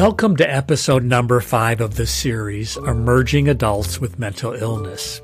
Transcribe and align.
Welcome 0.00 0.36
to 0.36 0.48
episode 0.48 1.02
number 1.02 1.40
five 1.40 1.80
of 1.80 1.96
the 1.96 2.06
series, 2.06 2.76
Emerging 2.76 3.48
Adults 3.48 4.00
with 4.00 4.16
Mental 4.16 4.52
Illness. 4.52 5.20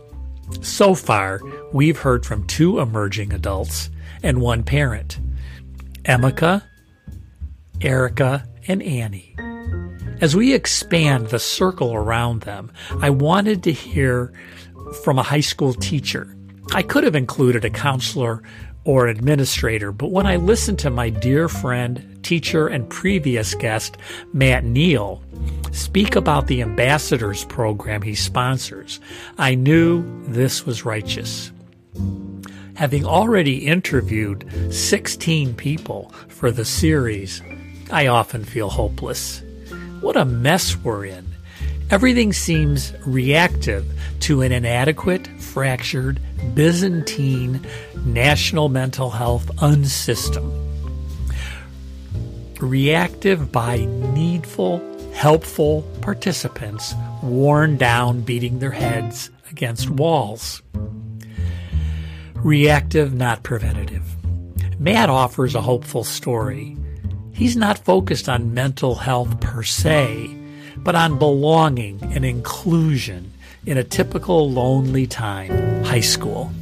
So 0.63 0.97
far, 0.97 1.41
we've 1.73 1.97
heard 1.97 2.27
from 2.27 2.45
two 2.49 2.81
emerging 2.81 3.33
adults 3.33 3.89
and 4.25 4.41
one 4.41 4.65
parent 4.65 5.21
Emika, 6.03 6.65
Erica, 7.83 8.49
and 8.67 8.83
Annie. 8.83 9.37
As 10.21 10.35
we 10.35 10.53
expand 10.53 11.29
the 11.29 11.39
circle 11.39 11.95
around 11.95 12.41
them, 12.41 12.73
I 13.01 13.11
wanted 13.11 13.63
to 13.63 13.73
hear 13.73 14.33
from 15.05 15.21
a 15.21 15.23
high 15.23 15.39
school 15.39 15.73
teacher. 15.75 16.37
I 16.73 16.83
could 16.83 17.05
have 17.05 17.15
included 17.15 17.65
a 17.65 17.71
counselor 17.71 18.43
or 18.85 19.07
administrator, 19.07 19.93
but 19.93 20.11
when 20.11 20.27
I 20.27 20.37
listened 20.37 20.79
to 20.81 20.91
my 20.91 21.09
dear 21.09 21.49
friend, 21.49 22.19
teacher, 22.23 22.67
and 22.67 22.89
previous 22.89 23.55
guest, 23.55 23.97
Matt 24.33 24.65
Neal, 24.65 25.23
speak 25.73 26.17
about 26.17 26.47
the 26.47 26.63
ambassadors 26.63 27.45
program 27.45 28.03
he 28.03 28.15
sponsors, 28.15 29.01
I 29.39 29.55
knew 29.55 30.05
this 30.25 30.67
was 30.67 30.85
righteous. 30.85 31.51
Having 32.75 33.07
already 33.07 33.67
interviewed 33.67 34.45
16 34.75 35.55
people 35.55 36.13
for 36.29 36.51
the 36.51 36.65
series, 36.65 37.41
I 37.91 38.09
often 38.09 38.45
feel 38.45 38.69
hopeless. 38.69 39.43
What 40.01 40.17
a 40.17 40.25
mess 40.25 40.77
we're 40.77 41.07
in. 41.07 41.25
Everything 41.91 42.33
seems 42.33 42.93
reactive 43.07 43.87
to 44.25 44.41
an 44.41 44.53
inadequate, 44.53 45.27
fractured, 45.39 46.19
Byzantine 46.55 47.61
national 48.07 48.71
mental 48.71 49.11
health 49.11 49.55
unsystem. 49.57 50.51
Reactive 52.59 53.53
by 53.53 53.85
needful, 54.15 54.81
helpful 55.13 55.83
participants 56.01 56.95
worn 57.23 57.77
down, 57.77 58.23
beating 58.23 58.61
their 58.61 58.71
heads 58.71 59.29
against 59.51 59.91
walls. 59.91 60.63
Reactive, 62.37 63.13
not 63.13 63.43
preventative. 63.43 64.07
Matt 64.81 65.11
offers 65.11 65.55
a 65.55 65.61
hopeful 65.61 66.03
story. 66.03 66.79
He's 67.35 67.59
not 67.59 67.77
focused 67.77 68.31
on 68.31 68.55
mental 68.55 68.95
health 68.95 69.39
per 69.43 69.63
se, 69.63 70.35
but 70.79 70.95
on 70.95 71.19
belonging 71.19 72.03
and 72.15 72.25
inclusion 72.25 73.31
in 73.67 73.79
a 73.79 73.85
typical 73.85 74.51
lonely 74.51 75.07
time, 75.07 75.85
high 75.85 76.01
school. 76.01 76.53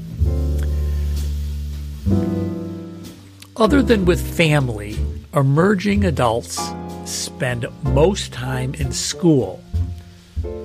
Other 3.56 3.83
than 3.83 4.05
with 4.05 4.20
family, 4.36 4.97
emerging 5.34 6.05
adults 6.05 6.61
spend 7.05 7.67
most 7.83 8.33
time 8.33 8.75
in 8.75 8.92
school. 8.92 9.62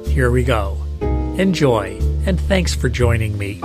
Here 0.05 0.31
we 0.31 0.43
go. 0.43 0.77
Enjoy, 1.38 1.99
and 2.25 2.39
thanks 2.41 2.73
for 2.73 2.89
joining 2.89 3.38
me. 3.38 3.61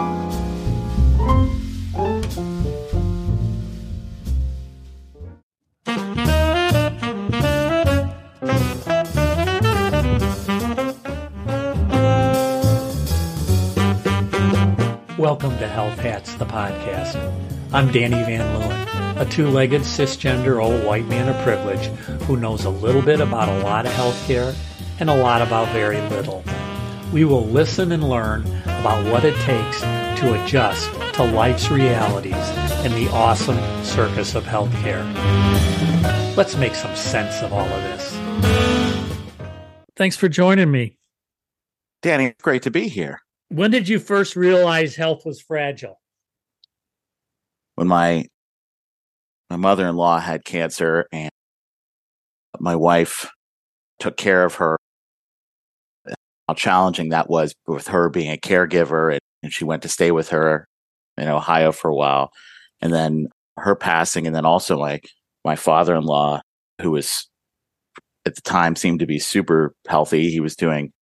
To 16.25 16.31
Health 16.31 16.35
Hats, 16.35 16.35
the 16.35 16.45
podcast. 16.45 17.73
I'm 17.73 17.91
Danny 17.91 18.17
Van 18.25 18.41
Leeuwen, 18.41 19.21
a 19.21 19.25
two 19.25 19.49
legged 19.49 19.83
cisgender 19.83 20.63
old 20.63 20.85
white 20.85 21.07
man 21.07 21.29
of 21.29 21.43
privilege 21.43 21.87
who 22.23 22.37
knows 22.37 22.65
a 22.65 22.71
little 22.71 23.03
bit 23.03 23.21
about 23.21 23.49
a 23.49 23.63
lot 23.63 23.87
of 23.87 23.93
healthcare 23.93 24.55
and 25.01 25.09
a 25.11 25.17
lot 25.17 25.43
about 25.43 25.69
very 25.69 26.01
little. 26.09 26.45
We 27.13 27.25
will 27.25 27.47
listen 27.47 27.93
and 27.93 28.09
learn 28.09 28.47
about 28.65 29.05
what 29.11 29.25
it 29.25 29.35
takes 29.37 29.81
to 29.81 30.43
adjust 30.43 30.91
to 31.15 31.25
life's 31.25 31.71
realities 31.71 32.51
in 32.85 32.93
the 32.93 33.09
awesome 33.13 33.59
circus 33.85 34.35
of 34.35 34.45
healthcare. 34.45 35.05
Let's 36.37 36.57
make 36.57 36.75
some 36.75 36.97
sense 36.97 37.43
of 37.43 37.53
all 37.53 37.67
of 37.67 37.83
this. 37.83 38.17
Thanks 39.97 40.17
for 40.17 40.29
joining 40.29 40.71
me. 40.71 40.99
Danny, 42.01 42.35
great 42.43 42.63
to 42.63 42.71
be 42.71 42.89
here. 42.89 43.21
When 43.49 43.71
did 43.71 43.89
you 43.89 43.99
first 43.99 44.35
realize 44.35 44.97
health 44.97 45.27
was 45.27 45.41
fragile? 45.41 46.02
When 47.83 47.89
my 47.89 48.27
my 49.51 49.57
mother-in-law 49.57 50.21
had 50.21 50.45
cancer 50.45 51.09
and 51.11 51.33
my 52.61 52.77
wife 52.77 53.29
took 53.99 54.17
care 54.17 54.45
of 54.45 54.55
her 54.55 54.77
how 56.47 56.55
challenging 56.55 57.09
that 57.09 57.29
was 57.29 57.53
with 57.67 57.89
her 57.89 58.09
being 58.09 58.31
a 58.31 58.37
caregiver 58.37 59.11
and, 59.11 59.21
and 59.43 59.53
she 59.53 59.65
went 59.65 59.83
to 59.83 59.89
stay 59.89 60.13
with 60.13 60.29
her 60.29 60.65
in 61.19 61.27
Ohio 61.27 61.73
for 61.73 61.91
a 61.91 61.95
while. 61.97 62.31
And 62.81 62.93
then 62.93 63.27
her 63.57 63.75
passing 63.75 64.29
and 64.29 64.37
then 64.37 64.47
also 64.47 64.79
my 64.79 65.01
my 65.45 65.57
father-in-law 65.57 66.41
who 66.81 66.93
was 66.93 67.29
at 68.27 68.37
the 68.37 68.43
time 68.43 68.77
seemed 68.77 69.01
to 69.01 69.07
be 69.07 69.19
super 69.19 69.75
healthy. 69.89 70.31
He 70.31 70.39
was 70.39 70.55
doing 70.55 70.93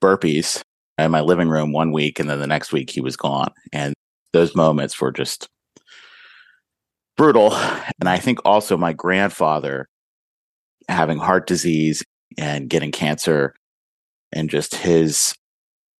burpees 0.00 0.62
in 0.96 1.10
my 1.10 1.22
living 1.22 1.48
room 1.48 1.72
one 1.72 1.90
week 1.90 2.20
and 2.20 2.30
then 2.30 2.38
the 2.38 2.46
next 2.46 2.72
week 2.72 2.90
he 2.90 3.00
was 3.00 3.16
gone. 3.16 3.50
And 3.72 3.94
those 4.32 4.54
moments 4.54 5.00
were 5.00 5.12
just 5.12 5.48
brutal. 7.16 7.52
And 7.52 8.08
i 8.08 8.18
think 8.18 8.38
also 8.44 8.76
my 8.76 8.92
grandfather 8.92 9.88
having 10.88 11.18
heart 11.18 11.46
disease 11.46 12.02
and 12.38 12.68
getting 12.68 12.92
cancer 12.92 13.54
and 14.32 14.48
just 14.48 14.74
his 14.74 15.34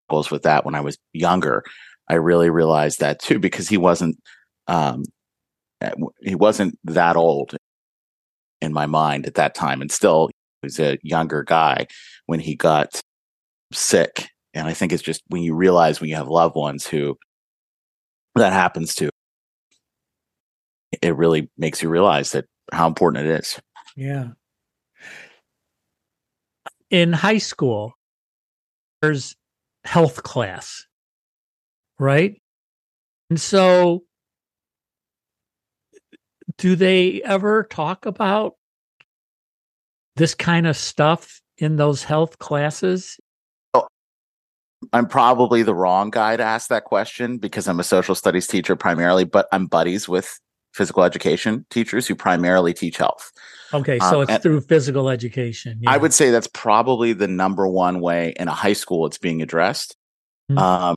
goals 0.09 0.31
with 0.31 0.43
that 0.43 0.65
when 0.65 0.75
i 0.75 0.81
was 0.81 0.97
younger 1.13 1.63
i 2.09 2.15
really 2.15 2.51
realized 2.51 3.01
that 3.01 3.21
too 3.21 3.39
because 3.39 3.69
he 3.69 3.77
wasn't 3.77 4.17
um 4.67 5.05
he 6.23 6.35
wasn't 6.35 6.79
that 6.85 7.17
old 7.17 7.57
in 8.61 8.73
my 8.73 8.87
mind 8.87 9.27
at 9.27 9.35
that 9.35 9.55
time. 9.55 9.81
And 9.81 9.91
still 9.91 10.29
he 10.29 10.67
was 10.67 10.79
a 10.79 10.99
younger 11.03 11.43
guy 11.43 11.87
when 12.27 12.41
he 12.41 12.55
got 12.55 13.01
sick. 13.73 14.29
And 14.55 14.69
I 14.69 14.75
think 14.75 14.93
it's 14.93 15.03
just 15.03 15.23
when 15.29 15.43
you 15.43 15.55
realize 15.55 16.01
when 16.01 16.11
you 16.11 16.17
have 16.17 16.29
loved 16.29 16.57
ones 16.57 16.87
who 16.87 17.17
that 18.37 18.53
happens 18.53 18.95
to, 18.97 19.11
it 21.03 21.17
really 21.17 21.51
makes 21.57 21.83
you 21.83 21.89
realize 21.89 22.33
that 22.33 22.47
how 22.73 22.87
important 22.87 23.27
it 23.27 23.41
is. 23.41 23.61
Yeah. 23.97 24.29
In 26.91 27.13
high 27.13 27.39
school, 27.39 27.95
there's 29.03 29.37
health 29.85 30.23
class, 30.23 30.87
right? 31.99 32.41
And 33.31 33.41
so, 33.41 34.05
do 36.59 36.77
they 36.77 37.23
ever 37.23 37.63
talk 37.65 38.07
about 38.07 38.55
this 40.17 40.35
kind 40.35 40.67
of 40.67 40.77
stuff 40.77 41.41
in 41.59 41.77
those 41.77 42.03
health 42.03 42.39
classes? 42.39 43.19
I'm 44.93 45.07
probably 45.07 45.63
the 45.63 45.75
wrong 45.75 46.11
guy 46.11 46.37
to 46.37 46.43
ask 46.43 46.69
that 46.69 46.85
question 46.85 47.39
because 47.39 47.69
I'm 47.69 47.81
a 47.81 47.85
social 47.85 48.15
studies 48.15 48.47
teacher 48.47 48.77
primarily, 48.77 49.25
but 49.25 49.47
I'm 49.53 49.67
buddies 49.67 50.09
with 50.09 50.41
physical 50.73 51.03
education 51.03 51.67
teachers 51.71 52.07
who 52.07 52.15
primarily 52.15 52.73
teach 52.73 52.97
health. 52.97 53.31
Okay, 53.73 53.99
so 53.99 54.23
um, 54.23 54.27
it's 54.29 54.43
through 54.43 54.61
physical 54.63 55.09
education. 55.09 55.79
Yeah. 55.83 55.91
I 55.91 55.97
would 55.97 56.13
say 56.13 56.31
that's 56.31 56.49
probably 56.49 57.13
the 57.13 57.29
number 57.29 57.69
one 57.69 58.01
way 58.01 58.35
in 58.39 58.49
a 58.49 58.55
high 58.55 58.73
school 58.73 59.07
it's 59.07 59.19
being 59.19 59.43
addressed. 59.43 59.97
Mm-hmm. 60.51 60.59
Um, 60.59 60.97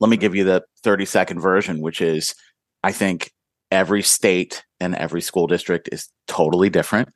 let 0.00 0.10
me 0.10 0.16
give 0.16 0.34
you 0.34 0.44
the 0.44 0.64
30 0.82 1.04
second 1.06 1.40
version, 1.40 1.80
which 1.80 2.00
is 2.00 2.34
I 2.82 2.92
think 2.92 3.32
every 3.70 4.02
state 4.02 4.64
and 4.80 4.94
every 4.94 5.20
school 5.20 5.46
district 5.46 5.88
is 5.90 6.08
totally 6.26 6.70
different. 6.70 7.08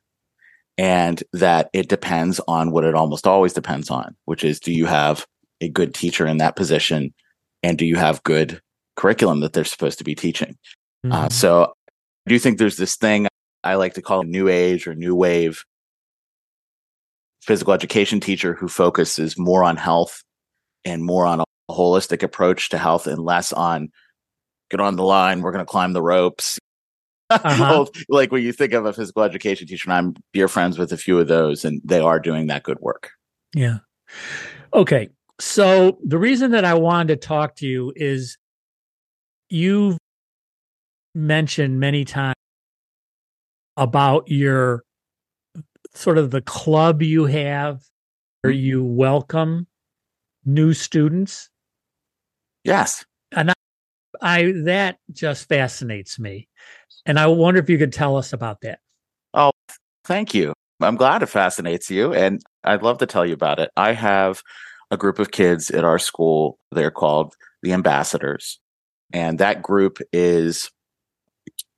And 0.77 1.23
that 1.33 1.69
it 1.71 1.87
depends 1.87 2.41
on 2.47 2.71
what 2.71 2.83
it 2.83 2.95
almost 2.95 3.27
always 3.27 3.53
depends 3.53 3.91
on, 3.91 4.15
which 4.25 4.43
is 4.43 4.59
do 4.59 4.73
you 4.73 4.87
have 4.87 5.25
a 5.63 5.69
good 5.69 5.93
teacher 5.93 6.27
in 6.27 6.37
that 6.37 6.55
position 6.55 7.13
and 7.63 7.77
do 7.77 7.85
you 7.85 7.95
have 7.95 8.21
good 8.23 8.61
curriculum 8.95 9.39
that 9.39 9.53
they're 9.53 9.63
supposed 9.63 9.97
to 9.97 10.03
be 10.03 10.13
teaching? 10.13 10.57
Uh, 11.05 11.07
mm-hmm. 11.07 11.25
uh, 11.25 11.29
so 11.29 11.73
i 12.27 12.29
do 12.29 12.37
think 12.37 12.57
there's 12.57 12.77
this 12.77 12.95
thing 12.95 13.27
i 13.63 13.75
like 13.75 13.95
to 13.95 14.01
call 14.01 14.23
new 14.23 14.47
age 14.47 14.85
or 14.85 14.93
new 14.93 15.15
wave. 15.15 15.63
Physical 17.41 17.73
education 17.73 18.21
teacher 18.21 18.53
who 18.53 18.69
focuses 18.69 19.37
more 19.37 19.65
on 19.65 19.75
health 19.75 20.23
and 20.85 21.03
more 21.03 21.25
on 21.25 21.41
a 21.41 21.45
holistic 21.69 22.23
approach 22.23 22.69
to 22.69 22.77
health 22.77 23.07
and 23.07 23.19
less 23.19 23.51
on 23.51 23.89
get 24.69 24.79
on 24.79 24.95
the 24.95 25.03
line 25.03 25.41
we're 25.41 25.51
going 25.51 25.65
to 25.65 25.69
climb 25.69 25.93
the 25.93 26.01
ropes. 26.01 26.59
Uh-huh. 27.29 27.85
like 28.09 28.31
when 28.31 28.43
you 28.43 28.53
think 28.53 28.73
of 28.73 28.85
a 28.85 28.93
physical 28.93 29.23
education 29.23 29.65
teacher 29.65 29.89
and 29.89 29.97
i'm 29.97 30.15
dear 30.33 30.47
friends 30.47 30.77
with 30.77 30.91
a 30.91 30.97
few 30.97 31.17
of 31.17 31.27
those 31.27 31.65
and 31.65 31.81
they 31.83 31.99
are 31.99 32.19
doing 32.19 32.45
that 32.47 32.61
good 32.61 32.77
work. 32.79 33.09
Yeah. 33.55 33.77
Okay 34.71 35.09
so 35.39 35.97
the 36.03 36.17
reason 36.17 36.51
that 36.51 36.65
I 36.65 36.73
wanted 36.75 37.21
to 37.21 37.27
talk 37.27 37.55
to 37.57 37.67
you 37.67 37.93
is 37.95 38.37
you've 39.49 39.97
mentioned 41.15 41.79
many 41.79 42.05
times 42.05 42.35
about 43.77 44.29
your 44.29 44.83
sort 45.93 46.17
of 46.17 46.31
the 46.31 46.41
club 46.41 47.01
you 47.01 47.25
have 47.25 47.81
where 48.41 48.53
mm-hmm. 48.53 48.65
you 48.65 48.83
welcome 48.83 49.67
new 50.45 50.73
students? 50.73 51.49
Yes. 52.63 53.05
And 53.31 53.51
I, 53.51 53.53
I 54.21 54.53
that 54.63 54.97
just 55.11 55.47
fascinates 55.47 56.19
me. 56.19 56.47
And 57.05 57.19
I 57.19 57.27
wonder 57.27 57.59
if 57.59 57.69
you 57.69 57.77
could 57.77 57.93
tell 57.93 58.15
us 58.15 58.33
about 58.33 58.61
that. 58.61 58.79
Oh, 59.33 59.51
thank 60.05 60.33
you. 60.33 60.53
I'm 60.81 60.95
glad 60.95 61.23
it 61.23 61.27
fascinates 61.27 61.89
you. 61.89 62.13
And 62.13 62.41
I'd 62.63 62.83
love 62.83 62.99
to 62.99 63.05
tell 63.05 63.25
you 63.25 63.33
about 63.33 63.59
it. 63.59 63.69
I 63.75 63.93
have 63.93 64.41
a 64.93 64.97
group 64.97 65.17
of 65.17 65.31
kids 65.31 65.71
at 65.71 65.83
our 65.83 65.97
school. 65.97 66.59
They're 66.71 66.91
called 66.91 67.33
the 67.63 67.73
ambassadors. 67.73 68.59
And 69.11 69.39
that 69.39 69.63
group 69.63 69.97
is, 70.11 70.69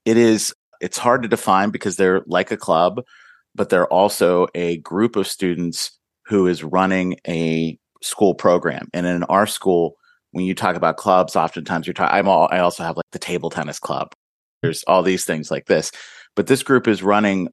it 0.03 0.17
is, 0.17 0.53
it's 0.81 0.97
hard 0.97 1.23
to 1.23 1.29
define 1.29 1.69
because 1.69 1.95
they're 1.95 2.21
like 2.27 2.51
a 2.51 2.57
club, 2.57 3.01
but 3.55 3.69
they're 3.69 3.87
also 3.87 4.47
a 4.53 4.77
group 4.79 5.15
of 5.15 5.27
students 5.27 5.97
who 6.25 6.45
is 6.45 6.63
running 6.63 7.15
a 7.25 7.79
school 8.03 8.35
program. 8.35 8.89
And 8.93 9.05
in 9.05 9.23
our 9.23 9.47
school, 9.47 9.95
when 10.31 10.43
you 10.43 10.53
talk 10.53 10.75
about 10.75 10.97
clubs, 10.97 11.37
oftentimes 11.37 11.87
you're 11.87 11.93
talking, 11.93 12.17
I'm 12.17 12.27
all, 12.27 12.49
I 12.51 12.59
also 12.59 12.83
have 12.83 12.97
like 12.97 13.05
the 13.13 13.19
table 13.19 13.49
tennis 13.49 13.79
club. 13.79 14.11
There's 14.61 14.83
all 14.83 15.03
these 15.03 15.23
things 15.23 15.49
like 15.49 15.67
this, 15.67 15.91
but 16.35 16.47
this 16.47 16.63
group 16.63 16.87
is 16.87 17.01
running 17.01 17.47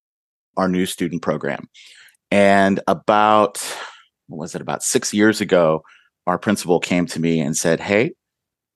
our 0.57 0.69
new 0.69 0.87
student 0.87 1.23
program. 1.23 1.69
And 2.33 2.81
about, 2.89 3.63
was 4.29 4.55
it 4.55 4.63
about 4.63 4.83
six 4.83 5.13
years 5.13 5.41
ago, 5.41 5.83
our 6.27 6.39
principal 6.39 6.81
came 6.81 7.07
to 7.07 7.21
me 7.21 7.41
and 7.41 7.57
said, 7.57 7.81
Hey, 7.81 8.13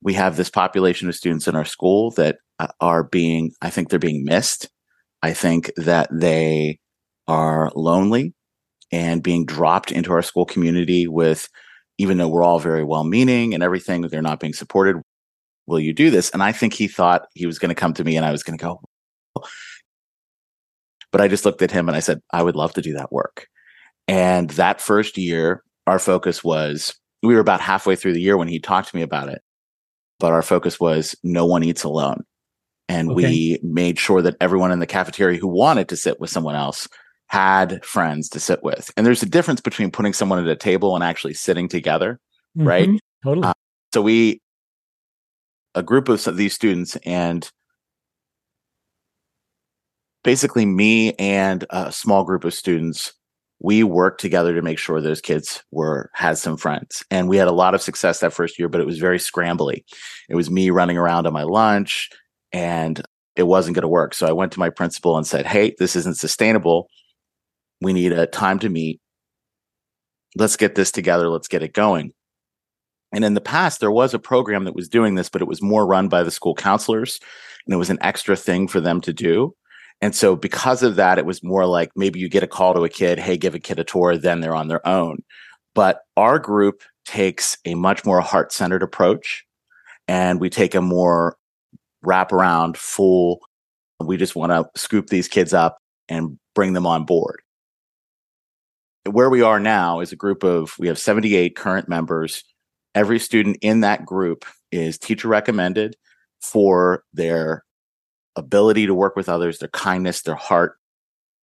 we 0.02 0.14
have 0.14 0.36
this 0.36 0.50
population 0.50 1.08
of 1.08 1.14
students 1.14 1.48
in 1.48 1.56
our 1.56 1.64
school 1.64 2.10
that 2.12 2.36
uh, 2.58 2.68
are 2.80 3.04
being, 3.04 3.52
I 3.62 3.70
think 3.70 3.88
they're 3.88 3.98
being 3.98 4.24
missed. 4.24 4.68
I 5.22 5.32
think 5.32 5.70
that 5.76 6.08
they 6.12 6.78
are 7.26 7.70
lonely 7.74 8.34
and 8.92 9.22
being 9.22 9.44
dropped 9.44 9.90
into 9.90 10.12
our 10.12 10.22
school 10.22 10.44
community 10.44 11.08
with, 11.08 11.48
even 11.98 12.18
though 12.18 12.28
we're 12.28 12.44
all 12.44 12.58
very 12.58 12.84
well 12.84 13.04
meaning 13.04 13.54
and 13.54 13.62
everything, 13.62 14.02
they're 14.02 14.22
not 14.22 14.40
being 14.40 14.52
supported. 14.52 14.96
Will 15.66 15.80
you 15.80 15.92
do 15.92 16.10
this? 16.10 16.30
And 16.30 16.42
I 16.42 16.52
think 16.52 16.74
he 16.74 16.86
thought 16.86 17.26
he 17.34 17.46
was 17.46 17.58
going 17.58 17.70
to 17.70 17.74
come 17.74 17.94
to 17.94 18.04
me 18.04 18.16
and 18.16 18.24
I 18.24 18.30
was 18.30 18.42
going 18.42 18.58
to 18.58 18.62
go, 18.62 18.80
but 21.10 21.20
I 21.20 21.28
just 21.28 21.44
looked 21.44 21.62
at 21.62 21.70
him 21.70 21.88
and 21.88 21.96
I 21.96 22.00
said, 22.00 22.20
I 22.32 22.42
would 22.42 22.56
love 22.56 22.74
to 22.74 22.82
do 22.82 22.92
that 22.92 23.10
work. 23.10 23.48
And 24.08 24.50
that 24.50 24.80
first 24.80 25.18
year, 25.18 25.62
our 25.86 25.98
focus 25.98 26.44
was 26.44 26.94
we 27.22 27.34
were 27.34 27.40
about 27.40 27.60
halfway 27.60 27.96
through 27.96 28.12
the 28.12 28.20
year 28.20 28.36
when 28.36 28.48
he 28.48 28.60
talked 28.60 28.90
to 28.90 28.96
me 28.96 29.02
about 29.02 29.28
it. 29.28 29.42
But 30.18 30.32
our 30.32 30.42
focus 30.42 30.80
was 30.80 31.14
no 31.22 31.44
one 31.44 31.62
eats 31.62 31.84
alone. 31.84 32.24
And 32.88 33.10
okay. 33.10 33.16
we 33.16 33.58
made 33.62 33.98
sure 33.98 34.22
that 34.22 34.36
everyone 34.40 34.70
in 34.70 34.78
the 34.78 34.86
cafeteria 34.86 35.38
who 35.38 35.48
wanted 35.48 35.88
to 35.88 35.96
sit 35.96 36.20
with 36.20 36.30
someone 36.30 36.54
else 36.54 36.88
had 37.28 37.84
friends 37.84 38.28
to 38.30 38.40
sit 38.40 38.62
with. 38.62 38.90
And 38.96 39.04
there's 39.04 39.22
a 39.22 39.28
difference 39.28 39.60
between 39.60 39.90
putting 39.90 40.12
someone 40.12 40.38
at 40.38 40.48
a 40.48 40.56
table 40.56 40.94
and 40.94 41.02
actually 41.02 41.34
sitting 41.34 41.68
together, 41.68 42.20
mm-hmm. 42.56 42.68
right? 42.68 42.88
Totally. 43.24 43.48
Uh, 43.48 43.54
so 43.92 44.02
we, 44.02 44.40
a 45.74 45.82
group 45.82 46.08
of 46.08 46.24
these 46.36 46.54
students, 46.54 46.96
and 47.04 47.50
basically 50.22 50.64
me 50.64 51.12
and 51.14 51.64
a 51.70 51.90
small 51.90 52.24
group 52.24 52.44
of 52.44 52.54
students 52.54 53.12
we 53.60 53.82
worked 53.82 54.20
together 54.20 54.54
to 54.54 54.62
make 54.62 54.78
sure 54.78 55.00
those 55.00 55.20
kids 55.20 55.62
were 55.70 56.10
had 56.14 56.38
some 56.38 56.56
friends. 56.56 57.04
And 57.10 57.28
we 57.28 57.36
had 57.36 57.48
a 57.48 57.52
lot 57.52 57.74
of 57.74 57.82
success 57.82 58.20
that 58.20 58.32
first 58.32 58.58
year 58.58 58.68
but 58.68 58.80
it 58.80 58.86
was 58.86 58.98
very 58.98 59.18
scrambly. 59.18 59.84
It 60.28 60.36
was 60.36 60.50
me 60.50 60.70
running 60.70 60.98
around 60.98 61.26
on 61.26 61.32
my 61.32 61.44
lunch 61.44 62.10
and 62.52 63.02
it 63.34 63.44
wasn't 63.44 63.74
going 63.74 63.82
to 63.82 63.88
work. 63.88 64.14
So 64.14 64.26
i 64.26 64.32
went 64.32 64.52
to 64.52 64.58
my 64.58 64.70
principal 64.70 65.16
and 65.16 65.26
said 65.26 65.46
hey 65.46 65.74
this 65.78 65.96
isn't 65.96 66.18
sustainable. 66.18 66.88
We 67.80 67.92
need 67.92 68.12
a 68.12 68.26
time 68.26 68.58
to 68.60 68.68
meet. 68.68 69.00
Let's 70.34 70.56
get 70.56 70.74
this 70.74 70.90
together. 70.90 71.28
Let's 71.28 71.48
get 71.48 71.62
it 71.62 71.72
going. 71.72 72.12
And 73.12 73.24
in 73.24 73.34
the 73.34 73.40
past 73.40 73.80
there 73.80 73.90
was 73.90 74.12
a 74.12 74.18
program 74.18 74.64
that 74.64 74.76
was 74.76 74.88
doing 74.88 75.14
this 75.14 75.30
but 75.30 75.40
it 75.40 75.48
was 75.48 75.62
more 75.62 75.86
run 75.86 76.08
by 76.08 76.22
the 76.22 76.30
school 76.30 76.54
counselors 76.54 77.20
and 77.66 77.72
it 77.72 77.78
was 77.78 77.90
an 77.90 77.98
extra 78.02 78.36
thing 78.36 78.68
for 78.68 78.80
them 78.80 79.00
to 79.00 79.14
do 79.14 79.54
and 80.00 80.14
so 80.14 80.36
because 80.36 80.82
of 80.82 80.96
that, 80.96 81.18
it 81.18 81.26
was 81.26 81.42
more 81.42 81.66
like 81.66 81.90
maybe 81.96 82.20
you 82.20 82.28
get 82.28 82.42
a 82.42 82.48
call 82.48 82.74
to 82.74 82.84
a 82.84 82.88
kid, 82.88 83.18
hey, 83.18 83.36
give 83.36 83.54
a 83.54 83.58
kid 83.58 83.78
a 83.78 83.84
tour, 83.84 84.16
then 84.16 84.40
they're 84.40 84.54
on 84.54 84.68
their 84.68 84.86
own. 84.86 85.22
But 85.74 86.00
our 86.16 86.38
group 86.38 86.82
takes 87.04 87.56
a 87.64 87.74
much 87.74 88.04
more 88.04 88.20
heart 88.20 88.52
centered 88.52 88.82
approach 88.82 89.44
and 90.08 90.40
we 90.40 90.50
take 90.50 90.74
a 90.74 90.80
more 90.80 91.36
wraparound, 92.04 92.76
full, 92.76 93.40
we 94.00 94.16
just 94.16 94.36
want 94.36 94.52
to 94.52 94.68
scoop 94.78 95.08
these 95.08 95.28
kids 95.28 95.54
up 95.54 95.78
and 96.08 96.38
bring 96.54 96.74
them 96.74 96.86
on 96.86 97.04
board. 97.04 97.40
Where 99.04 99.30
we 99.30 99.42
are 99.42 99.60
now 99.60 100.00
is 100.00 100.12
a 100.12 100.16
group 100.16 100.42
of, 100.42 100.74
we 100.78 100.88
have 100.88 100.98
78 100.98 101.56
current 101.56 101.88
members. 101.88 102.44
Every 102.94 103.18
student 103.18 103.58
in 103.62 103.80
that 103.80 104.04
group 104.04 104.44
is 104.72 104.98
teacher 104.98 105.28
recommended 105.28 105.96
for 106.40 107.04
their 107.12 107.64
ability 108.36 108.86
to 108.86 108.94
work 108.94 109.16
with 109.16 109.28
others, 109.28 109.58
their 109.58 109.68
kindness, 109.68 110.22
their 110.22 110.34
heart, 110.34 110.78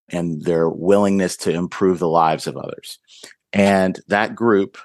and 0.08 0.42
their 0.42 0.68
willingness 0.68 1.36
to 1.38 1.52
improve 1.52 1.98
the 1.98 2.08
lives 2.08 2.46
of 2.46 2.56
others. 2.56 2.98
And 3.52 3.98
that 4.08 4.34
group, 4.34 4.78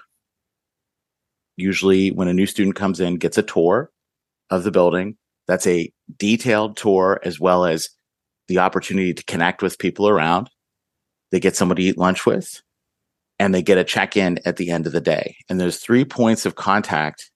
usually 1.58 2.12
when 2.12 2.28
a 2.28 2.34
new 2.34 2.46
student 2.46 2.76
comes 2.76 3.00
in, 3.00 3.16
gets 3.16 3.38
a 3.38 3.44
tour 3.44 3.92
of 4.50 4.64
the 4.64 4.72
building. 4.72 5.18
That's 5.48 5.68
a 5.68 5.92
detailed 6.18 6.78
tour 6.78 7.20
as 7.24 7.40
well 7.40 7.66
as 7.66 7.90
the 8.48 8.60
opportunity 8.60 9.14
to 9.14 9.24
connect 9.26 9.62
with 9.62 9.80
people 9.80 10.08
around. 10.08 10.50
They 11.32 11.40
get 11.40 11.56
somebody 11.56 11.84
to 11.84 11.90
eat 11.90 11.98
lunch 11.98 12.26
with 12.26 12.62
and 13.40 13.54
they 13.54 13.62
get 13.62 13.78
a 13.78 13.84
check 13.84 14.18
in 14.18 14.40
at 14.46 14.58
the 14.58 14.72
end 14.72 14.86
of 14.86 14.94
the 14.94 15.02
day. 15.02 15.38
And 15.50 15.60
there's 15.60 15.78
three 15.78 16.06
points 16.06 16.46
of 16.46 16.56
contact 16.56 17.32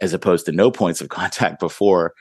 as 0.00 0.12
opposed 0.12 0.46
to 0.46 0.52
no 0.52 0.70
points 0.70 1.00
of 1.00 1.08
contact 1.10 1.60
before 1.60 2.14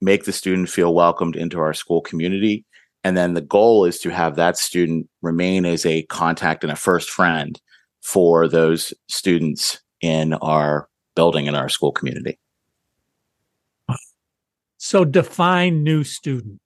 make 0.00 0.24
the 0.24 0.32
student 0.32 0.68
feel 0.68 0.94
welcomed 0.94 1.36
into 1.36 1.58
our 1.58 1.74
school 1.74 2.00
community. 2.00 2.64
And 3.04 3.16
then 3.16 3.34
the 3.34 3.40
goal 3.40 3.84
is 3.84 3.98
to 4.00 4.10
have 4.10 4.36
that 4.36 4.56
student 4.56 5.08
remain 5.22 5.64
as 5.64 5.86
a 5.86 6.02
contact 6.04 6.64
and 6.64 6.72
a 6.72 6.76
first 6.76 7.10
friend 7.10 7.60
for 8.02 8.48
those 8.48 8.92
students 9.08 9.80
in 10.00 10.34
our 10.34 10.88
building 11.14 11.46
in 11.46 11.54
our 11.54 11.68
school 11.68 11.92
community. 11.92 12.38
So 14.78 15.04
define 15.04 15.82
new 15.82 16.04
student. 16.04 16.60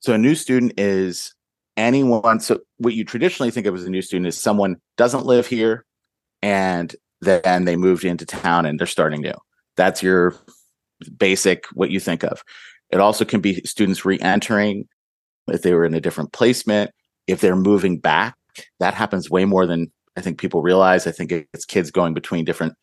So 0.00 0.12
a 0.14 0.18
new 0.18 0.36
student 0.36 0.78
is 0.78 1.34
anyone. 1.76 2.40
So 2.40 2.60
what 2.76 2.94
you 2.94 3.04
traditionally 3.04 3.50
think 3.50 3.66
of 3.66 3.74
as 3.74 3.84
a 3.84 3.90
new 3.90 4.02
student 4.02 4.28
is 4.28 4.40
someone 4.40 4.76
doesn't 4.96 5.26
live 5.26 5.46
here 5.46 5.84
and 6.40 6.94
then 7.20 7.64
they 7.64 7.76
moved 7.76 8.04
into 8.04 8.24
town 8.24 8.64
and 8.64 8.78
they're 8.78 8.86
starting 8.86 9.22
new. 9.22 9.34
That's 9.76 10.02
your 10.02 10.36
basic 11.16 11.64
what 11.72 11.90
you 11.90 12.00
think 12.00 12.24
of. 12.24 12.42
It 12.90 13.00
also 13.00 13.24
can 13.24 13.40
be 13.40 13.60
students 13.64 14.04
re-entering 14.04 14.88
if 15.48 15.62
they 15.62 15.74
were 15.74 15.84
in 15.84 15.94
a 15.94 16.00
different 16.00 16.32
placement, 16.32 16.90
if 17.26 17.40
they're 17.40 17.56
moving 17.56 17.98
back. 17.98 18.36
That 18.80 18.94
happens 18.94 19.30
way 19.30 19.44
more 19.44 19.66
than 19.66 19.92
I 20.16 20.20
think 20.20 20.38
people 20.38 20.62
realize. 20.62 21.06
I 21.06 21.12
think 21.12 21.32
it's 21.32 21.64
kids 21.64 21.90
going 21.90 22.14
between 22.14 22.44
different 22.44 22.74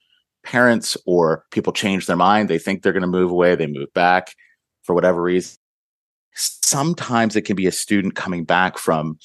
parents 0.43 0.95
or 1.05 1.43
people 1.51 1.73
change 1.73 2.05
their 2.05 2.15
mind. 2.15 2.49
They 2.49 2.59
think 2.59 2.81
they're 2.81 2.93
going 2.93 3.01
to 3.01 3.07
move 3.07 3.31
away, 3.31 3.55
they 3.55 3.67
move 3.67 3.91
back 3.93 4.33
for 4.83 4.93
whatever 4.93 5.21
reason. 5.21 5.57
Sometimes 6.35 7.35
it 7.35 7.43
can 7.43 7.55
be 7.55 7.67
a 7.67 7.71
student 7.71 8.15
coming 8.15 8.45
back 8.45 8.77
from 8.77 9.17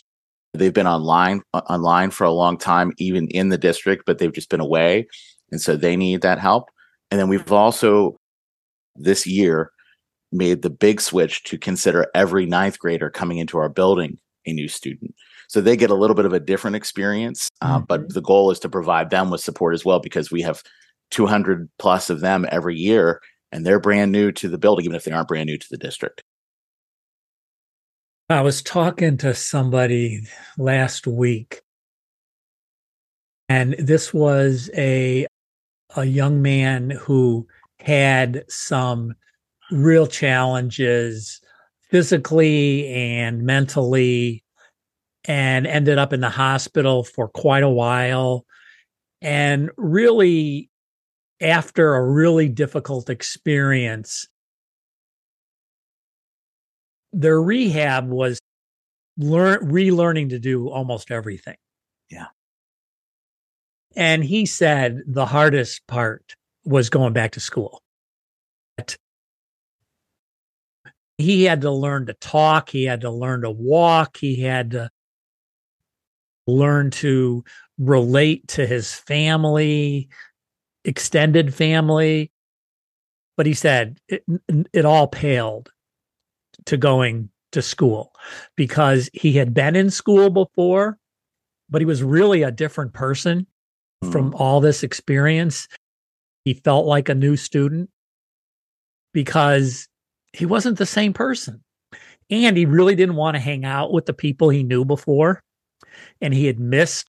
they've 0.55 0.75
been 0.75 0.87
online 0.87 1.43
online 1.55 2.11
for 2.11 2.25
a 2.25 2.31
long 2.33 2.59
time 2.59 2.93
even 2.99 3.29
in 3.29 3.51
the 3.51 3.59
district 3.59 4.03
but 4.05 4.19
they've 4.19 4.33
just 4.33 4.51
been 4.51 4.61
away 4.61 5.07
and 5.53 5.61
so 5.61 5.77
they 5.77 5.97
need 5.97 6.23
that 6.23 6.39
help. 6.39 6.71
And 7.11 7.19
then 7.19 7.29
we've 7.29 7.51
also 7.53 8.20
this 9.03 9.27
year 9.27 9.71
made 10.33 10.63
the 10.63 10.71
big 10.71 11.01
switch 11.01 11.43
to 11.45 11.59
consider 11.59 12.07
every 12.15 12.47
ninth 12.47 12.79
grader 12.79 13.11
coming 13.11 13.39
into 13.39 13.59
our 13.59 13.69
building 13.69 14.19
a 14.47 14.53
new 14.53 14.69
student. 14.69 15.15
So 15.49 15.61
they 15.61 15.77
get 15.77 15.91
a 15.91 15.95
little 15.95 16.15
bit 16.15 16.25
of 16.25 16.33
a 16.33 16.41
different 16.41 16.77
experience, 16.77 17.49
uh, 17.61 17.77
mm-hmm. 17.77 17.85
but 17.87 18.15
the 18.15 18.23
goal 18.23 18.51
is 18.51 18.61
to 18.61 18.69
provide 18.69 19.11
them 19.11 19.31
with 19.31 19.41
support 19.41 19.75
as 19.75 19.85
well 19.85 19.99
because 19.99 20.31
we 20.31 20.43
have 20.43 20.63
200 21.11 21.69
plus 21.79 22.09
of 22.09 22.21
them 22.21 22.47
every 22.51 22.77
year 22.77 23.21
and 23.53 23.67
they're 23.67 23.81
brand 23.81 24.13
new 24.13 24.31
to 24.33 24.49
the 24.49 24.59
building, 24.59 24.85
even 24.85 24.95
if 24.95 25.05
they 25.05 25.13
aren't 25.13 25.29
brand 25.29 25.47
new 25.47 25.59
to 25.59 25.67
the 25.71 25.77
district. 25.77 26.23
I 28.29 28.43
was 28.43 28.63
talking 28.63 29.17
to 29.19 29.35
somebody 29.35 30.23
last 30.57 31.09
week, 31.09 31.63
and 33.49 33.75
this 33.77 34.15
was 34.15 34.71
a 34.77 35.27
a 35.97 36.05
young 36.05 36.41
man 36.41 36.91
who 36.91 37.49
had 37.81 38.45
some 38.49 39.15
real 39.71 40.07
challenges 40.07 41.41
physically 41.91 42.89
and 42.89 43.43
mentally 43.43 44.45
and 45.25 45.67
ended 45.67 45.99
up 45.99 46.13
in 46.13 46.21
the 46.21 46.31
hospital 46.31 47.05
for 47.05 47.29
quite 47.29 47.63
a 47.63 47.69
while 47.69 48.45
and 49.21 49.71
really 49.77 50.71
after 51.41 51.95
a 51.95 52.11
really 52.11 52.49
difficult 52.49 53.11
experience 53.11 54.27
their 57.13 57.41
rehab 57.41 58.09
was 58.09 58.41
learn 59.19 59.71
relearning 59.71 60.31
to 60.31 60.39
do 60.39 60.69
almost 60.69 61.11
everything. 61.11 61.57
Yeah. 62.09 62.27
And 63.97 64.25
he 64.25 64.47
said 64.47 65.03
the 65.07 65.27
hardest 65.27 65.87
part 65.87 66.35
was 66.71 66.89
going 66.89 67.13
back 67.13 67.33
to 67.33 67.41
school. 67.41 67.83
He 71.19 71.45
had 71.45 71.61
to 71.63 71.71
learn 71.71 72.07
to 72.07 72.15
talk, 72.15 72.71
he 72.71 72.85
had 72.85 73.03
to 73.03 73.11
learn 73.11 73.43
to 73.43 73.51
walk, 73.51 74.17
he 74.17 74.41
had 74.41 74.71
to 74.71 74.91
learn 76.47 76.91
to 76.91 77.45
relate 77.79 78.49
to 78.49 78.67
his 78.67 78.95
family, 78.95 80.09
extended 80.85 81.55
family. 81.55 82.31
But 83.37 83.47
he 83.47 83.53
said 83.53 83.99
it, 84.09 84.25
it 84.73 84.85
all 84.85 85.09
paled 85.09 85.71
to 86.67 86.77
going 86.77 87.29
to 87.53 87.61
school 87.61 88.13
because 88.57 89.11
he 89.13 89.33
had 89.33 89.53
been 89.53 89.77
in 89.77 89.91
school 89.91 90.31
before, 90.31 90.99
but 91.69 91.83
he 91.83 91.87
was 91.87 92.03
really 92.03 92.43
a 92.43 92.51
different 92.51 92.93
person 92.93 93.47
mm. 94.03 94.13
from 94.13 94.35
all 94.35 94.61
this 94.61 94.83
experience. 94.83 95.69
He 96.45 96.55
felt 96.55 96.87
like 96.87 97.09
a 97.09 97.15
new 97.15 97.37
student 97.37 97.91
because 99.13 99.89
he 100.33 100.47
wasn't 100.47 100.79
the 100.79 100.87
same 100.87 101.13
person. 101.13 101.63
And 102.31 102.57
he 102.57 102.65
really 102.65 102.95
didn't 102.95 103.17
want 103.17 103.35
to 103.35 103.41
hang 103.41 103.65
out 103.65 103.93
with 103.93 104.07
the 104.07 104.13
people 104.13 104.49
he 104.49 104.63
knew 104.63 104.85
before. 104.85 105.43
And 106.21 106.33
he 106.33 106.47
had 106.47 106.61
missed 106.61 107.09